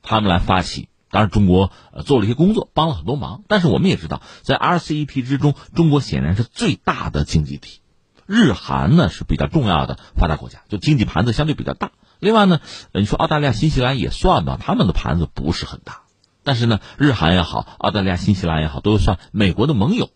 [0.02, 0.89] 他们来发起。
[1.12, 3.43] 当然，中国呃做了一些工作，帮了很多忙。
[3.48, 7.82] 但是我们也知道，在 RCEP 之中，中国显然是最大的经济体，
[8.26, 11.91] 日韩呢是比较重要的发达国家，就经济盘子相对比较大。
[12.17, 12.60] 另外呢，
[12.91, 16.02] 你说澳大利亚、新西兰也算吧，他们的盘子不是很大，
[16.43, 20.10] 但是呢，日韩也好，澳大利亚、新西兰也好，都算美国的盟友。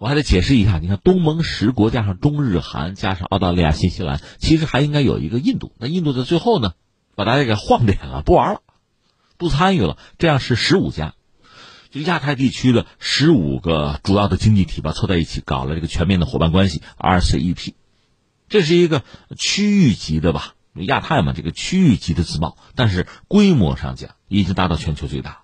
[0.00, 5.74] 我还得解释一下，你看东盟十国加上中日韩加上澳大利亚、新西兰，其实还应该有一个印度。
[5.78, 6.72] 那印度在最后呢，
[7.14, 8.62] 把大家给晃点了，不玩了，
[9.36, 11.12] 不参与了，这样是十五家，
[11.90, 17.74] 就亚太地区的十五个主要的经济体吧，凑在一起搞了这个全面的伙伴关系 RCEP，
[18.48, 19.02] 这是一个
[19.36, 20.54] 区域级的吧。
[20.72, 25.42] 亚太嘛，这个区域级的自贸，但是规模上讲已经达到全球最大，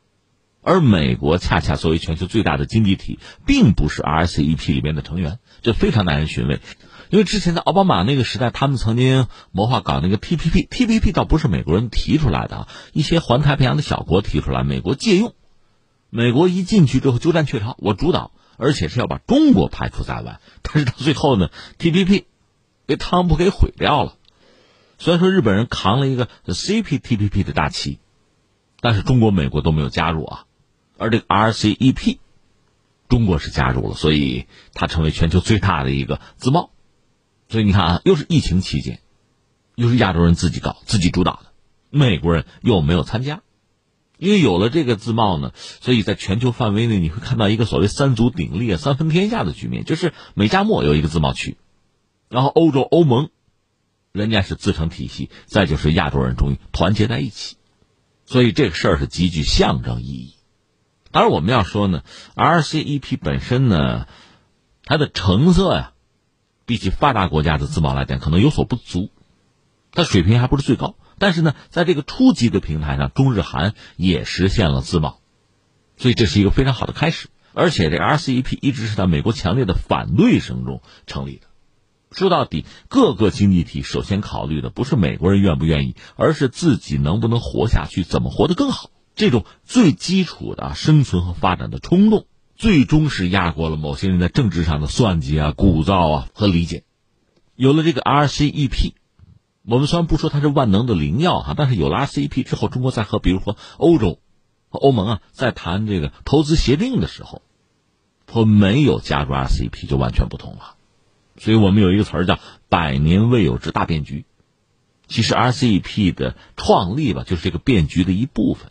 [0.67, 6.61] 而美国恰恰作为全球最大的经济体，并不是 RCEP 里面的成员，这非常耐人寻味。
[7.09, 15.37] 因为之前在奥巴马那个时代，他们曾经谋划搞那个 TPP，TPP 倒不是美国人提出来的啊，一些环太平洋的小国提出来，美国借用。
[16.11, 20.41] 美国一进去之后，鸠占鹊巢，我主导，而且是要把中国排除在外。
[20.63, 22.25] 但是到最后呢，TPP
[22.87, 24.17] 被汤普给毁掉了。
[24.99, 28.01] 虽然说日本人扛了一个 CPTPP 的大旗，
[28.81, 30.43] 但是中国、美国都没有加入啊。
[30.99, 32.19] 而这个 RCEP，
[33.09, 36.71] 中国是加入了，所以它成为全球最大的一个自贸。
[37.49, 39.01] 所以你看啊，又是疫情期间，
[39.75, 41.47] 又是亚洲人自己搞、自己主导的，
[41.91, 43.43] 美国人又没有参加。
[44.19, 51.57] 因为有了这个自贸呢，所以在全球范围内你会看到一个所谓三足鼎立、三分天下的局面，就是美加墨有一个自贸区，
[52.29, 53.31] 然后欧洲欧盟。
[54.13, 57.59] 人家是自成体系，再就是亚洲人终于团结在一起，
[58.25, 60.36] 所以这个事儿是极具象征意义。
[61.17, 62.03] 当然，我们要说呢
[62.35, 64.07] ，RCEP 本身呢，
[64.85, 65.93] 它的成色呀，
[66.67, 69.09] 比起发达国家的自贸来讲，可能有所不足，
[69.93, 70.97] 它水平还不是最高。
[71.19, 75.21] 但是呢，在这个初级的平台上，中日韩也实现了自贸，
[75.97, 77.29] 所以这是一个非常好的开始。
[77.55, 81.47] 而且，这 RCEP 一直是在美国强烈的反对声中成立的。
[82.11, 88.91] 说到底，各个经济体首先考虑的不是美国人愿不愿意，而是自己能不能活下去，怎么活得更好。
[89.17, 96.85] 这种最基础的生存和发展的冲动，最终是压过了某些人在政治上的算计啊、鼓噪啊和理解。
[97.55, 98.93] 有了这个 RCEP，
[99.65, 104.21] 我们虽然不说它是万能的灵药哈，但是有了 RCEP 之后，中国在和比如说欧洲
[104.69, 107.41] 和欧盟啊在谈这个投资协定的时候，
[108.27, 110.77] 和没有加入 RCEP 就完全不同了。
[111.39, 114.27] 所以我们有一个词儿叫“百年未有之大变局”，
[115.09, 118.71] 其实 RCEP 的创立吧，就是这个变局的一部分。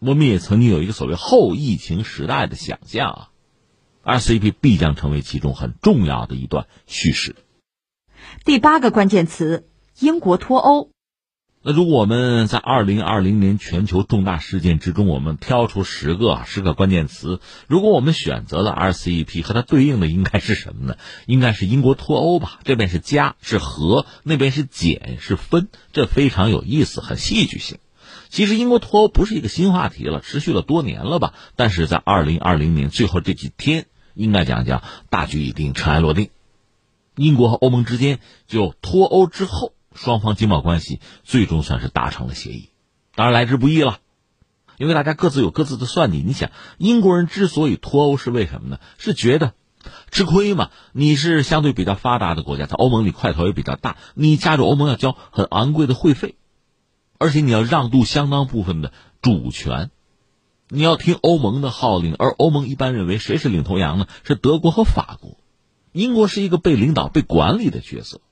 [0.00, 3.28] 我们也曾经有一个所谓后疫情时代的想象啊
[4.02, 7.36] ，RCEP 必将成为其中很重要的一段叙事。
[8.46, 10.90] 第八个关键词：英国脱欧。
[11.62, 20.96] 那如果我们在二零二零年全球重大事件之中，我们挑出十个十个关键词，如果我们选择了 RCEP，和它对应的应该是什么呢？
[21.26, 22.60] 应该是英国脱欧吧？
[22.64, 27.76] 这边是加是和，那边是减是分，这非常有意思，很戏剧性。
[28.30, 31.34] 其实英国脱欧不是一个新话题了，持续了多年了吧？
[31.56, 36.30] 但是在二零二零年最后这几天，应该讲讲大局已定，尘埃落定，
[37.16, 39.74] 英国和欧盟之间就脱欧之后。
[39.92, 42.68] 双方经贸关系最终算是达成了协议，
[43.16, 43.98] 当然来之不易了，
[44.78, 46.22] 因为大家各自有各自的算计。
[46.24, 48.78] 你想，英国人之所以脱欧是为什么呢？
[48.98, 49.52] 是觉得
[50.12, 50.70] 吃亏嘛？
[50.92, 56.36] 你是相对比较发达的国家，在欧盟里块头也比较大，你加入欧盟要交很昂贵的会费，
[57.20, 59.90] 而且你要让渡相当部分的主权，
[60.70, 64.06] 你要听欧盟的号令，而欧盟一般认为谁是领头羊呢？
[64.24, 65.38] 是德国和法国，
[65.92, 68.22] 英国是一个被领导、被管理的角色。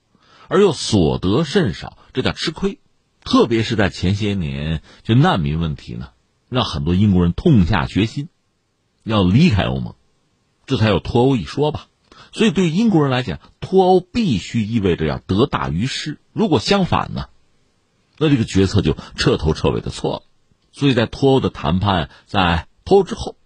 [0.47, 2.79] 而又所得甚少，这叫吃亏。
[3.23, 6.09] 特别是在前些年，这难民问题呢，
[6.49, 8.29] 让很多英国人痛下决心，
[9.03, 9.93] 要离开欧盟，
[10.65, 11.89] 这才有脱欧一说吧。
[12.31, 16.17] 所以，对英国人来讲，脱欧必须意味着要得大于失。
[16.33, 17.27] 如果相反呢，
[18.19, 20.23] 那这个决策就彻头彻尾的错了。
[20.71, 23.37] 所以在脱欧的谈判，在脱欧之后，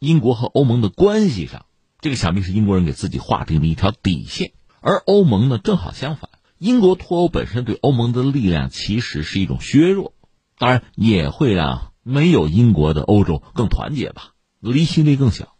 [0.00, 1.66] 英国和欧盟的关系上，
[2.00, 4.52] 这个想必是英国人给自己划定的一条底线。
[4.80, 10.14] 而欧盟呢，正好相反，英国脱欧本身对欧盟的力量其实是一种削弱，
[10.58, 15.54] 当然也会让没有英国的欧洲更团结吧，离心力更小。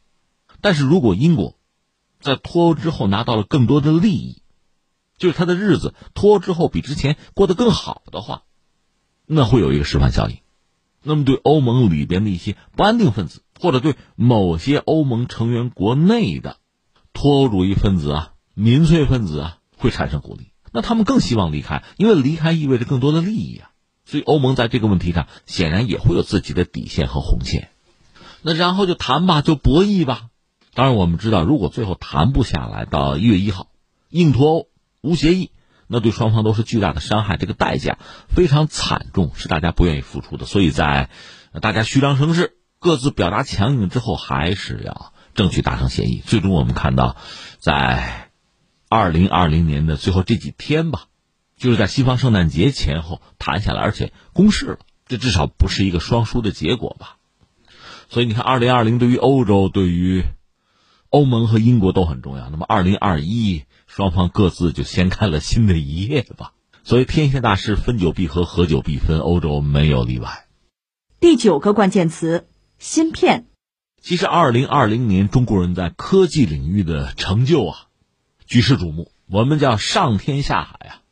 [0.61, 1.57] 但是如果英国，
[2.21, 4.43] 在脱欧之后拿到了更多的利益，
[5.17, 8.43] 就是他的日子脱欧之后比之前过得更好的话，
[9.27, 10.39] 那会有一个示范效应。
[11.03, 16.57] 那么对欧盟里边的一些不安定分子，或者对某些欧盟成员国内的
[17.13, 20.49] 脱欧主义分子啊、民粹分子啊，会产生鼓励。
[20.73, 23.71] 那他们更希望离开，因为离开意味着更多的利益啊。
[24.07, 27.71] 所以欧盟在这个问题上显然也会有自己的底线和红线。
[28.43, 30.29] 那然后就谈吧，就博弈吧。
[30.75, 33.69] 当然，我们知道，如果最后谈不下来，到一月一号
[34.11, 34.69] 硬脱欧
[35.01, 35.51] 无协议，
[35.87, 40.47] 那对双方都是巨大的伤害，这个代价非常惨重，是大家不愿意付出的。
[40.47, 41.11] 所以在
[41.61, 46.23] 大家虚张声势、各自表达强硬之后，还是要争取达成协议。
[46.25, 47.17] 最终，我们看到，
[47.59, 48.31] 在
[48.89, 51.05] 二零二零年的最后这几天吧，
[51.57, 57.17] 就是在西方圣诞节前后谈下来，而且公示了，这至少不是一个双输的结果吧。
[58.09, 60.25] 所以你看，二零二零对于欧洲，对于
[61.09, 62.51] 欧盟和英国都很重要。
[62.51, 63.65] 那么，二零二一
[63.97, 66.53] 双方各自就掀开了新的一页吧。
[66.83, 70.47] 所以，天下大事，分久必合，合久必分，欧洲没有例外。
[71.21, 72.49] 第九个关键词：
[72.81, 73.47] 芯片。
[74.03, 77.87] 其实，二零二零年中国人在科技领域的成就啊，
[78.47, 79.13] 举世瞩目。
[79.31, 81.03] 我们叫上天下海啊，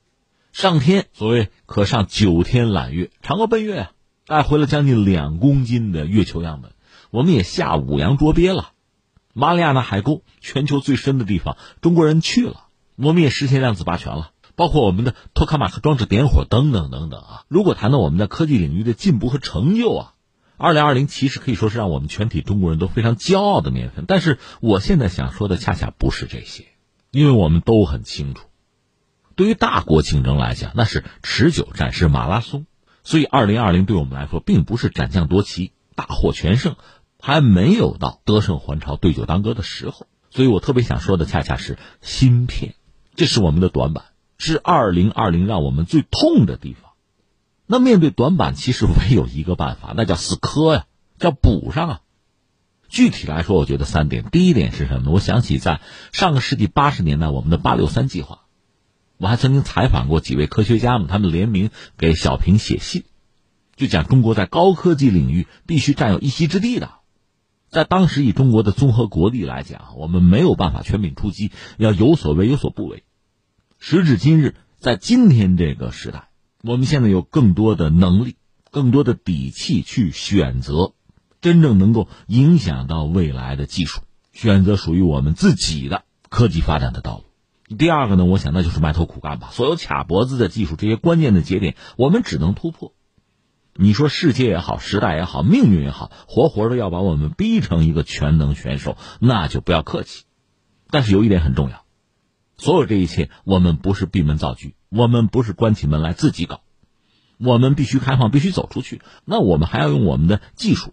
[0.53, 3.93] 上天所谓可上九天揽月，嫦娥奔月啊，
[4.27, 6.73] 带回了将近两公斤的月球样本。
[7.13, 8.73] 我们也下五洋捉鳖了。
[9.35, 12.67] 马里亚纳海沟，全球最深的地方，中国人去了，
[12.97, 17.45] 我们也实现量子霸权了，包括我们的托卡马克装置点火等等等等啊。
[17.49, 20.15] 如果谈到我们在科技领域的进步和成就啊，
[20.57, 24.05] 二零二零其实可以说是让我们全体中国人都非常骄傲的年份。
[24.07, 26.67] 但是我现在想说的恰恰不是这些，
[27.11, 28.47] 因为我们都很清楚，
[29.37, 32.67] 对于大国竞争来讲，那是持久战，是马拉松。
[33.05, 36.77] 所以二零二零对我们来说，并不是斩将夺旗、大获全胜。
[37.25, 42.75] 还没有到得胜还朝、对酒当歌的时候，所以我特别想说的恰恰是芯片，
[43.15, 44.05] 这是我们的短板，
[44.39, 46.93] 是二零二零让我们最痛的地方。
[47.67, 50.87] 那面对短板，其实唯有一个办法，那叫死磕呀，
[51.19, 52.01] 叫补上啊。
[52.89, 54.25] 具体来说，我觉得三点。
[54.31, 55.13] 第一点是什么？
[55.13, 55.81] 我想起在
[56.13, 58.41] 上个世纪八十年代，我们的八六三计划，
[59.17, 63.05] 我还曾经采访过几位科学家们，他们联名给小平写信，
[63.77, 66.91] 就讲中国在高科技领域必须占有一席之地的。
[67.73, 73.03] 在当时以中国的综合国力来讲，我们没有办法全面出击，要有所为有所不为。
[73.79, 76.29] 时至今日，在今天这个时代，
[76.63, 78.37] 我们现在有更多的能力、
[78.71, 80.93] 更多的底气去选择
[81.41, 84.03] 真正能够影响到未来的技术，
[84.35, 87.77] 选择属于我们自己的科技发展的道路。
[87.79, 89.49] 第二个呢，我想那就是埋头苦干吧。
[89.51, 92.93] 所有卡脖子的技术，这些关键的节点，我们只能突破。
[93.75, 100.25] 你说世界也好，时代也好，命运也好，活活的要把我们逼成一个全能选手，那就不要客气。
[100.91, 101.85] 但是有一点很重要，
[102.59, 106.61] 所有这一切，我们不是闭门造车，我们不是关起门来自己搞，
[107.39, 109.01] 我们必须开放，必须走出去。
[109.25, 110.93] 那我们还要用我们的技术，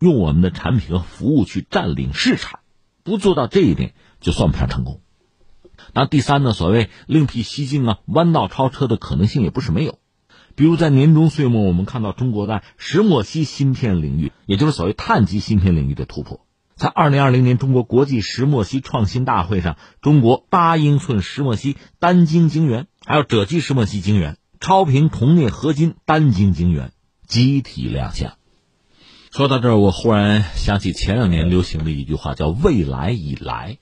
[0.00, 2.60] 用我们的产品和服务去占领市场。
[3.04, 5.00] 不做到这一点，就算不上成功。
[5.94, 6.52] 那第三呢？
[6.52, 10.00] 所谓另辟蹊径啊，弯道超车的可能性也不是没有。
[10.58, 16.44] 比如在年终岁末，我们看到中国在石墨烯芯片领域，也就是所谓碳基芯片领域的突破。
[16.74, 26.90] 在二零二零年中国国际石墨烯创新大会上，中国八英寸石墨烯单晶晶圆，还有赭基石墨烯晶圆、超频铜镍合金单晶晶圆
[27.24, 28.32] 集体亮相。
[29.30, 33.78] 说到这儿，我忽然想起前两年流行的一句话，叫“未来已来”。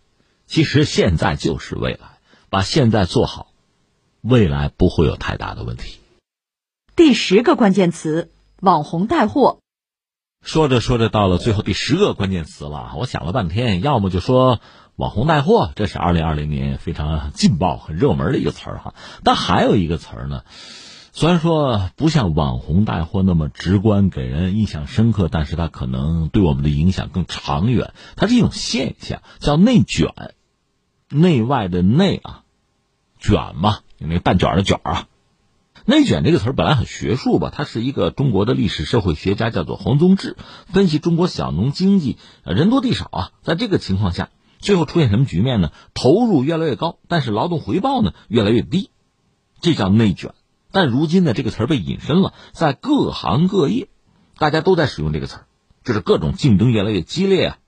[0.47, 2.19] 其实现在就是未来，
[2.51, 3.47] 把现在做好，
[4.21, 6.01] 未来不会有太大的问题。
[6.97, 8.33] 第十个关键词：
[8.63, 9.61] 网红带货。
[10.43, 12.95] 说着说着，到了最后第十个关键词了。
[12.97, 14.61] 我想了半天，要么就说
[14.95, 18.95] 网红带货，这是二零二零年非常劲爆、很热门的一个词儿哈。
[19.25, 20.45] 但还有一个词儿呢，
[21.13, 27.93] 虽然说不像网红带货那么直观，给人印象深刻，但是它可能对我们的影响更长远。
[28.17, 30.15] 它是一种现象，叫内卷，
[31.11, 32.45] 内外的内啊，
[33.19, 35.09] 卷嘛，那个蛋卷的卷啊。
[35.89, 45.71] 内卷这个词儿本来很学术吧，它是一个中国的历史社会学家叫做黄宗智分析中国小农经济人多地少啊，在这个情况下，最后出现什么局面呢？
[45.95, 48.91] 投入越来越高，但是劳动回报呢越来越低，
[49.61, 50.35] 这叫内卷。
[50.73, 53.87] 但如今呢，这个词儿被引申了，在各行各业，
[54.39, 55.47] 大家都在使用这个词儿，
[55.85, 57.59] 就是各种竞争越来越激烈啊，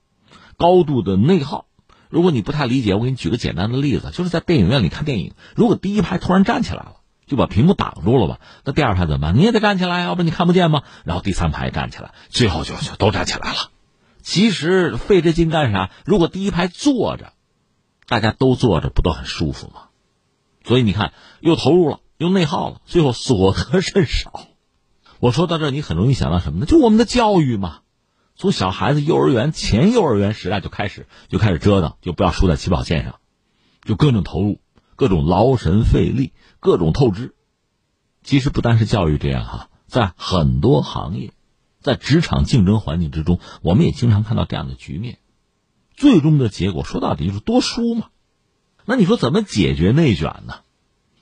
[0.57, 1.67] 高度的内耗。
[2.09, 6.97] 如果你不太理解，我给你举个简单的例子，就是在电影院里看电影，如果第一排突然站起来了。
[7.29, 8.41] 就把屏幕挡住了吧？
[8.65, 9.37] 那第二排怎么办？
[9.37, 10.83] 你也得站起来，要不然你看不见吗？
[11.05, 13.69] 然后第三排站起来，最后就就都站起来了。
[14.21, 15.91] 其实费这劲干啥？
[16.03, 17.31] 如果第一排坐着，
[18.07, 19.83] 大家都坐着，不都很舒服吗？
[20.65, 24.47] 所以你看，又投入了，又内耗了，最后所得甚少。
[25.19, 26.65] 我说到这，你很容易想到什么呢？
[26.65, 27.81] 就我们的教育嘛。
[28.35, 33.15] 从小孩子幼儿园前幼儿园时代就开始就开始折腾，就不要输在起跑线上，
[33.83, 34.61] 就各种投入，
[34.95, 36.33] 各种劳神费力。
[36.59, 37.33] 各种透支，
[38.23, 41.31] 其实不单是教育这样哈，在很多行业，
[41.79, 45.19] 在职场竞争环境之中，我们也经常看到这样的局面。
[45.95, 48.07] 最终的结果说到底就是多输嘛。
[48.85, 50.55] 那你说怎么解决内卷呢？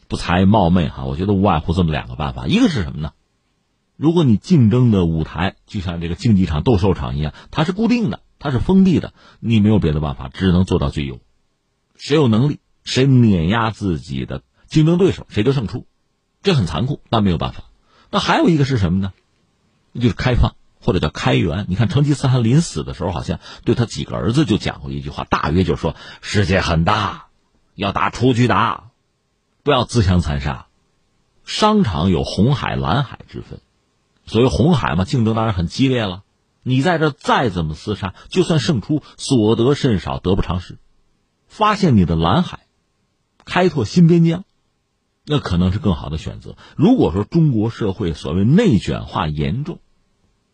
[0.07, 2.47] 不才冒昧哈，我觉得无外乎这么两个办法。
[2.47, 3.13] 一个是什么呢？
[3.95, 11.19] 如果你竞争的舞台就像这个竞技场、斗兽场一样，它是固定的，它是封闭的，你没有别的办法，只能做到最优。
[11.95, 14.43] 谁有能力，谁碾压自己的。
[14.67, 15.87] 竞争对手谁就胜出，
[16.43, 17.63] 这很残酷，但没有办法。
[18.11, 19.13] 那还有一个是什么呢？
[19.95, 21.65] 就是开放或者叫开源。
[21.69, 27.27] 你看成吉思汗临死的时候，好像对他几个儿子就讲过一句话，大约就是说：世界很大，
[27.73, 28.91] 要打出去打，
[29.63, 30.67] 不要自相残杀。
[31.43, 33.59] 商场有红海、蓝海之分，
[34.25, 36.23] 所谓红海嘛，竞争当然很激烈了。
[36.61, 40.77] 你在这再怎么厮杀，就算胜出，所得甚少，得不偿失。
[41.47, 42.59] 发现你的蓝海，
[43.45, 44.43] 开拓新边疆。
[45.29, 46.55] 那可能是更好的选择。
[46.77, 49.79] 如果说中国社会所谓内卷化严重，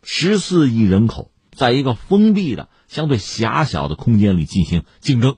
[0.02, 5.36] 十四亿人口在一个封闭的、相对狭小的空间里进行竞争，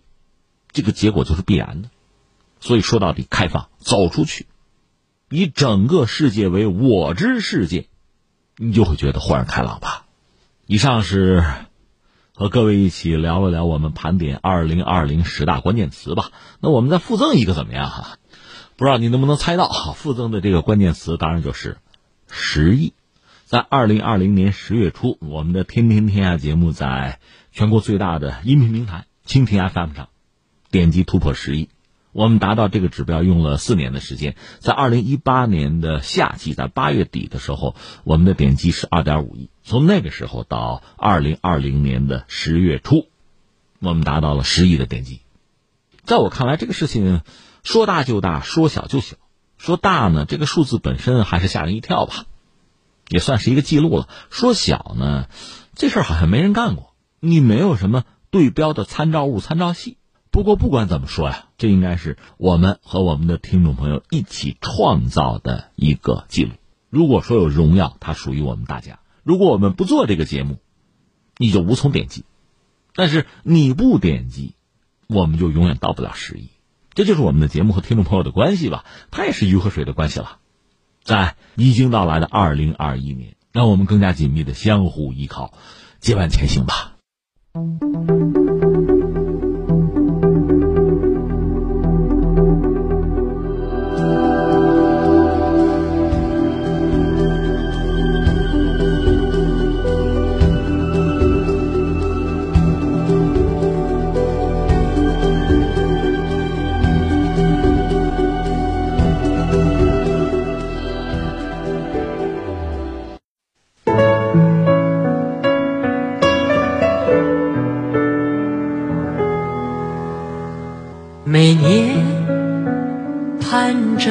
[0.72, 1.90] 这个结果就是必然的。
[2.60, 4.46] 所以说到底，开放走出去，
[5.28, 7.88] 以整个世界为我之世界，
[8.56, 10.06] 你就会觉得豁然开朗吧。
[10.64, 11.44] 以上是
[12.34, 16.32] 和各位一起聊了聊我们盘点二零二零十大关键词吧。
[16.60, 18.18] 那我们再附赠一个怎么样哈？
[18.76, 21.78] 不知道你能不能猜到，附赠的这个关键词当然就是
[22.28, 22.92] “十亿”。
[23.46, 27.18] 在二零二零年十月初，我们的《天天天下》节目在
[27.52, 30.08] 全国最大的音频平台蜻蜓 FM 上
[30.70, 31.70] 点击突破十亿。
[32.12, 34.36] 我们达到这个指标用了四年的时间。
[34.58, 39.48] 在二零一八年的夏季，在八月底的时候，我们的点击是二点五亿。
[39.62, 43.06] 从那个时候到二零二零年的十月初，
[43.80, 45.22] 我们达到了十亿的点击。
[46.04, 47.22] 在我看来，这个事情。
[47.66, 49.16] 说大就大，说小就小。
[49.58, 52.26] 说大呢，这个数字本身还是吓人一跳吧，
[53.08, 54.08] 也算是一个记录了。
[54.30, 55.26] 说小呢，
[55.74, 59.98] 这事儿好像没人干过，你没有什么对标的参照物、参照系。
[60.30, 66.52] 不过不管怎么说呀，这应该是我们和我们的听众朋友一起创造的一个记录。
[66.88, 69.00] 如果说有荣耀，它属于我们大家。
[69.24, 70.60] 如果我们不做这个节目，
[71.36, 72.22] 你就无从点击；
[72.94, 74.54] 但是你不点击，
[75.08, 76.50] 我们就永远到不了十亿。
[76.96, 80.38] 这就是我们的节目和听众朋友的关系吧，它也是鱼和水的关系了。
[81.04, 85.52] 在已经到来的二零二一年，让我们更加紧密的相互依靠，
[86.00, 86.94] 结伴前行吧。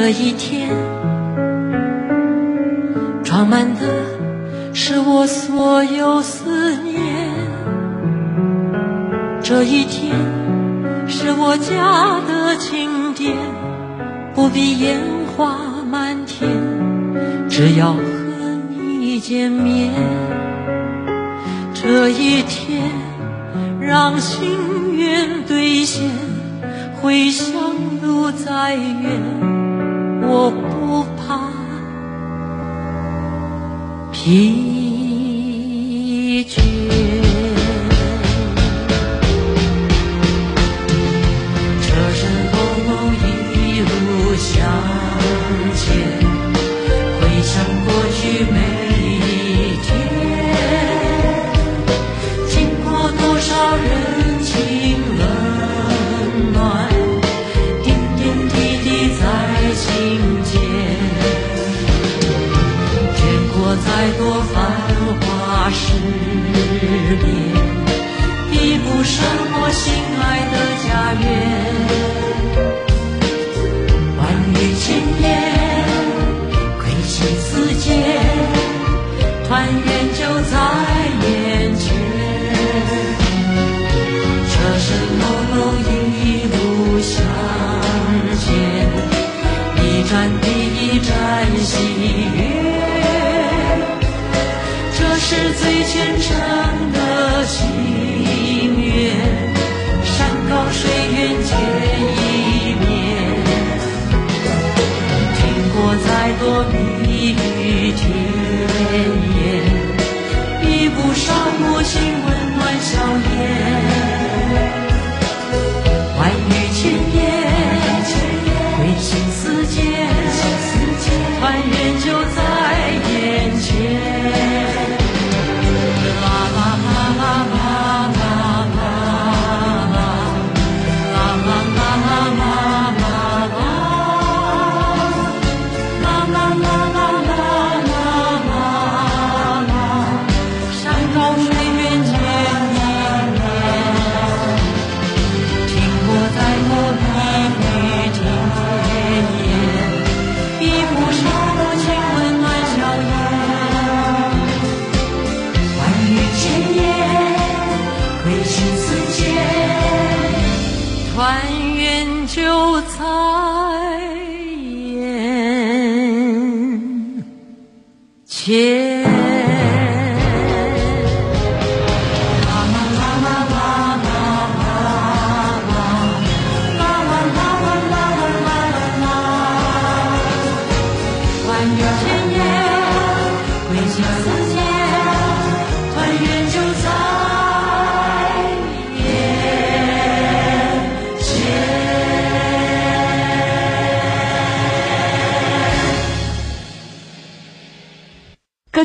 [0.05, 0.69] 这一天，
[3.23, 3.81] 装满的
[4.71, 7.01] 是我所有思念。
[9.41, 10.13] 这一天
[11.07, 13.35] 是我家的庆典，
[14.35, 14.99] 不必烟
[15.35, 15.57] 花
[15.89, 16.51] 满天，
[17.49, 17.99] 只要和
[18.69, 19.91] 你见面。
[21.73, 22.91] 这一天
[23.81, 26.11] 让心愿兑现，
[27.01, 27.55] 回乡
[28.03, 29.54] 路再远。
[30.27, 31.65] 我不怕。
[34.11, 34.84] 疲
[91.75, 91.79] 喜
[92.35, 92.39] 悦。
[94.97, 96.27] 这是最虔诚
[96.93, 96.97] 的
[97.45, 97.59] 心
[98.79, 98.83] 愿，
[100.05, 100.15] 山
[100.49, 100.79] 高水
[101.13, 101.51] 远见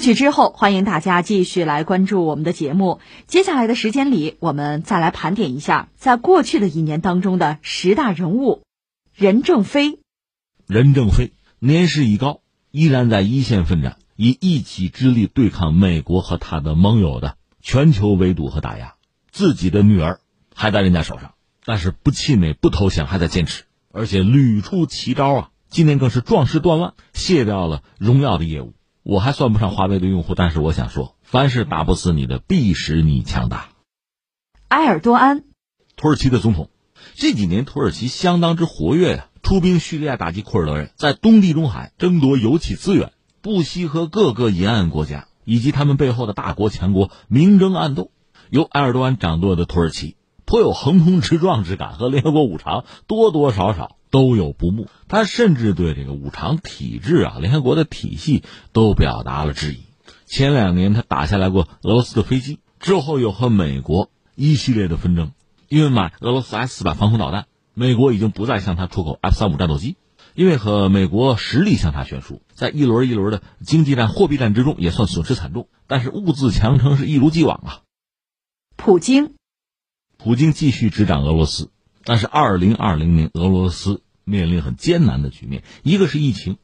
[0.00, 3.00] 歌曲之后，欢迎大家继续来关注我们的节目。
[3.26, 8.62] 接下来的时间里，我们再来盘点一下在过去的一年当中的十大人物。
[9.14, 9.98] 任正非，
[10.66, 12.40] 任正非年事已高，
[12.70, 18.94] 依然在一线奋战，以一己之力对抗美国和他的盟友的全球围堵和打压。
[19.30, 20.20] 自己的女儿
[20.54, 25.50] 还在人家手上，但是不气馁、不投降，还在坚持，而且屡出奇招啊！
[25.68, 28.72] 今年更是壮士断腕，卸掉了荣耀的业务。
[29.10, 33.70] 我还算不上华为的用户，但是我想说，凡是打不死你的，必使你强大。
[34.68, 35.42] 埃尔多安，
[35.96, 36.70] 土耳其的总统，
[37.16, 48.12] 这几年土耳其相当之活跃呀、出兵叙利亚打击库尔德人，在东地中海争夺油气资源，不惜和各个沿岸国家以及他们背后的大国强国明争暗斗。
[48.48, 54.88] 由埃尔多安掌舵的土耳其，颇有横空直撞之感，和联合国五常多多少少都有不睦。
[55.08, 58.42] 他甚至对这个五常体制啊、联合国的体系
[58.72, 59.84] 都表达了质疑。
[60.26, 65.32] 前两年他打下来过俄罗斯的飞机，之后又和美国一系列的纷争，
[65.68, 69.96] 因为买俄罗斯 S 四百防空导弹，美国已经不再向他出口 F 三五战斗机，
[70.34, 75.68] 因为和美国实力向他悬殊，在一轮一轮的经济战、货币战之中也算损失惨重。
[75.88, 77.80] 但是物自强撑是一如既往啊。
[78.76, 79.34] 普京，
[80.16, 81.70] 普京继续执掌俄罗斯，
[82.10, 86.56] 但是二零二零年俄罗斯面临很艰难的局面，一个是疫情，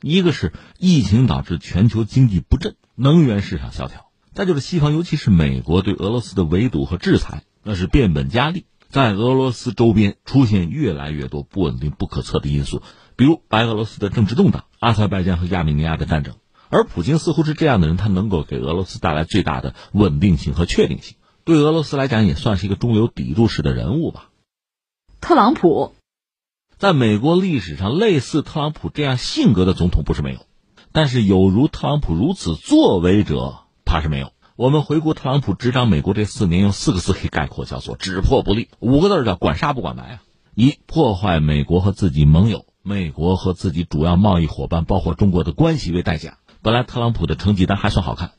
[0.00, 12.80] 一个是疫情导致全球经济不振，能源市场萧条，再就是西方，尤其是美国对俄罗斯的围堵和制裁，那是变本加厉，在俄罗斯周边出现越来越多不稳定、不可测的因素，
[13.16, 16.36] 比如白俄罗斯的政治动荡、阿塞拜疆和亚美尼亚的战争，
[16.68, 21.16] 而普京似乎是这样的人，他能够给俄罗斯带来最大的稳定性和确定性。
[21.42, 24.28] 对俄罗斯来讲，也算是一个中流砥柱式的人物吧。
[25.24, 25.94] 特朗普，
[26.76, 30.40] 在美国历史上，类似特朗普这样性格的总统不是没有，
[30.92, 34.32] 但是有如特朗普如此作为者，怕是没有。
[34.54, 40.22] 我们回顾特朗普执掌美国这四年，用四个字可以概括，叫做“只破不立”，五个字叫“管杀不管埋”啊！
[40.54, 46.36] 一破坏美国和自己盟友、美国和自己主要贸易伙伴，包括中国的关系为代价。
[46.60, 48.32] 本来特朗普的成绩单还算好看，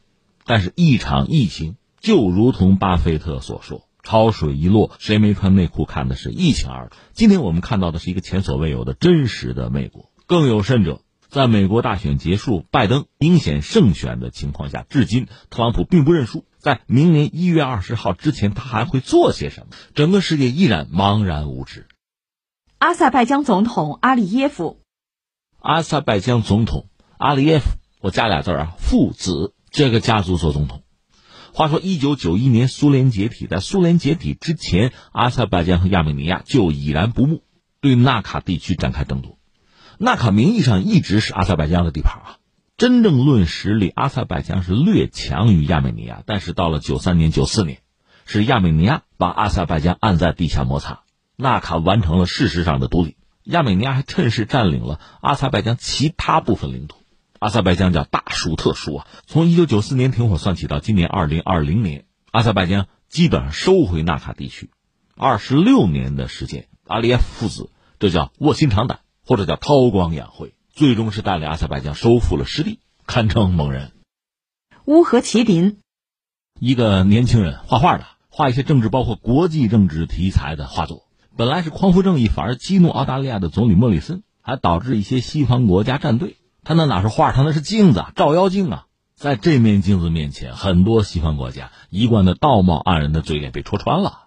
[0.45, 3.88] 但是一场疫情就如同巴菲特所说。
[4.05, 6.95] 潮水一落，谁没穿内裤看的是一清二楚。
[7.11, 10.11] 今天我们看到的是一个前所未有的真实的美国。
[10.27, 16.45] 更有甚者，在美国大选结束、拜登明显胜选的情况下，至今特朗普并不认输。
[16.59, 19.75] 在明年一月二十号之前，他还会做些什么？
[19.93, 21.87] 整个世界依然茫然无知。
[22.77, 24.79] 阿塞拜疆总统阿里耶夫，
[25.59, 26.87] 阿塞拜疆总统
[27.17, 27.65] 阿里耶夫，
[28.01, 30.83] 我加俩字啊，父子这个家族做总统。
[31.55, 37.43] 话说，一九九一年苏联解体，在苏联解体之前，阿塞拜疆和亚美尼亚就已然不睦，
[37.79, 39.37] 对纳卡地区展开争夺。
[39.97, 42.37] 纳卡名义上一直是阿塞拜疆的地盘啊，
[42.75, 46.23] 真正论实力，阿塞拜疆是略强于亚美尼亚。
[46.25, 47.79] 但是到了九三年、九四年，
[48.25, 51.03] 是亚美尼亚把阿塞拜疆按在地下摩擦，
[51.37, 53.15] 纳卡完成了事实上的独立。
[53.45, 56.97] 亚美尼亚还趁势占领了阿塞拜疆其他部分领土。
[57.45, 59.07] 阿塞拜疆叫大输特输啊！
[59.27, 64.71] 从一九九四年停火算起到今年二零二零年，阿塞拜疆基本上收回纳卡地区，
[65.15, 67.69] 二十六年的时间，阿里耶夫父子
[67.99, 69.01] 这叫卧薪尝胆。
[69.27, 73.91] 或者叫韬光养晦，最终是带领阿塞拜疆收复了失地，堪称猛人。
[74.85, 75.77] 乌合麒麟，
[76.59, 81.03] 一个年轻人画画的，画一些政治，包括国际政治题材的画作。
[81.37, 86.37] 本来是匡扶正义，反而激怒澳大利亚的总理莫里森，还导致一些西方国家站队。
[86.66, 88.86] 他那哪是画，他那是镜子，照妖镜啊！
[89.16, 94.24] 在这面镜子面前，很多西方国家一贯的道貌岸然的嘴脸被戳穿了。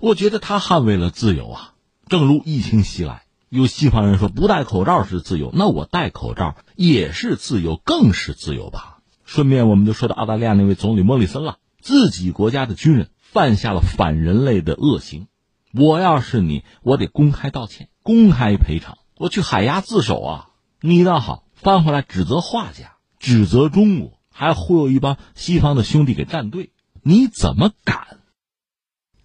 [0.00, 1.74] 我觉得他捍卫了自由啊！
[2.08, 3.22] 正如疫情袭来。
[3.50, 8.98] 有西方人说不戴口罩是自由，那我戴口罩也是自由，更是自由吧。
[9.24, 15.28] 顺便我们就说到澳大利亚那位总理莫里森了，自己国家的军人犯下了反人类的恶行，
[15.72, 20.48] 我要是你，我得公开道歉，公开赔偿，我去海牙自首啊！
[20.80, 28.18] 你倒好，翻回来指责画家，指责中国，还忽悠一帮西方的兄弟给站队，你怎么敢？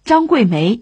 [0.04, 0.80] 张桂梅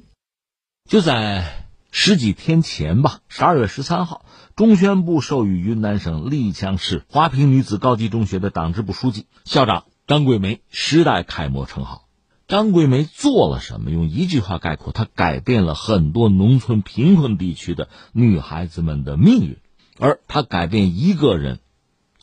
[0.88, 1.66] 就在。
[1.90, 12.06] 十几天前吧，十二月十三号，中宣部授予云南省丽江市华坪女子高级中学的党支部书记、校长张桂梅“时代楷模”称号。
[12.46, 13.90] 张桂梅做了什么？
[13.90, 19.56] 用一句话概括，她改变了很多农村贫困地区的女孩子们的命运。
[19.99, 21.59] 而他改变一个人，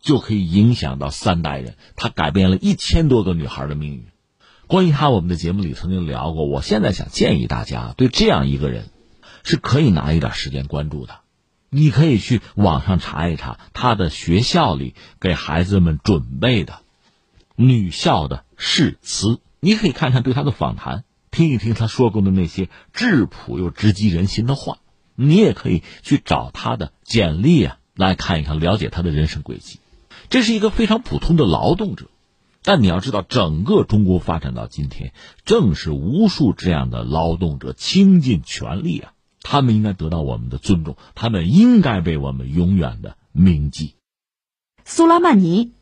[0.01, 1.75] 就可以影响到三代人。
[1.95, 4.05] 他改变了一千多个女孩的命运。
[4.67, 6.45] 关于他，我们的节目里曾经聊过。
[6.45, 8.87] 我现在想建议大家，对这样一个人。
[9.47, 11.19] 是可以拿一点时间关注的，
[11.69, 16.79] 你可以去网上查一查他的学校里给孩子们准备的
[17.55, 24.79] 女校的誓词，你可以看看对他的访谈，听一听他说过的那些质朴又直击人心的话。
[25.15, 29.79] 你也可以去找他的简历啊，来看一看，了解他的人生轨迹。
[30.29, 32.07] 这是一个非常普通的劳动者，
[32.63, 35.13] 但你要知道，整个中国发展到今天，
[35.45, 39.13] 正是无数这样的劳动者倾尽全力啊。
[39.41, 43.93] 他们应该得到我们的尊重，他们应该被我们永远的铭记。
[44.83, 45.73] 苏拉曼尼，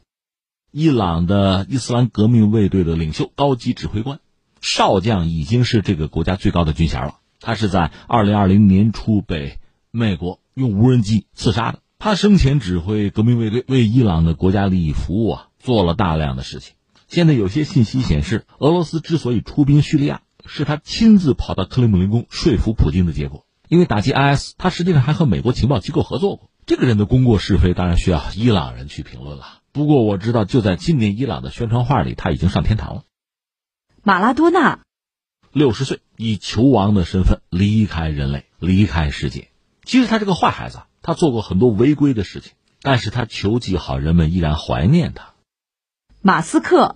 [0.72, 4.20] 伊朗的伊斯兰革命卫队的领袖、高级指挥官、
[4.60, 7.20] 少将，已经是这个国家最高的军衔了。
[7.44, 9.60] 他是在二零二零年初被
[9.92, 11.80] 美国用无人机刺杀的。
[12.00, 16.76] 他生前指挥革命卫队，为伊朗的国家利益服务啊，做了大量的事情。
[17.08, 23.46] 现在有些信息显示，俄罗斯之所以出兵叙利亚，是他亲自跑到克里姆林宫说服普京的结果。
[23.68, 26.50] 因为打击 IS，他实际上还和美国情报机构合作过。
[26.66, 29.46] 这个人的功过是非，当然需要伊朗人去评论了。
[29.72, 33.04] 不过我知道，就在今年伊朗的宣传画里，他已经上天堂了。
[34.04, 34.80] 马拉多纳，
[35.54, 39.50] 六十岁以球王的身份离开人类，离开世界。
[39.84, 45.34] 其实他是个坏孩子，他做过很多违规的事情，但是他球技好，人们依然怀念他。
[46.24, 46.96] 马斯克，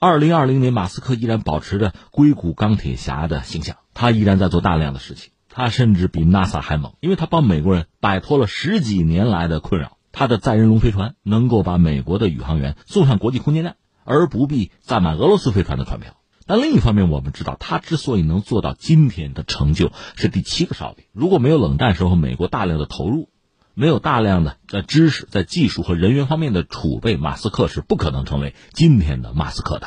[0.00, 5.30] 二零二零年，马斯克依然保持着硅谷钢铁侠的形象，他依然在做大量的事情。
[5.48, 9.96] 他甚至比 NASA 还猛，因为他帮美国人摆脱了十几年来的困扰。
[10.10, 16.16] 他的载人龙飞船能够把美国的宇航员送上国际空间站，而不必载满俄罗斯飞船的船票。
[16.50, 21.04] 但另一方面，我们知道他之所以能做到今天的成就，是第七个哨兵。
[21.12, 23.28] 如果没有冷战时候美国大量的投入，
[23.74, 29.86] 没有大量的在知识、在技术和人员方面的储备，马斯克是不可能成为今天的马斯克的。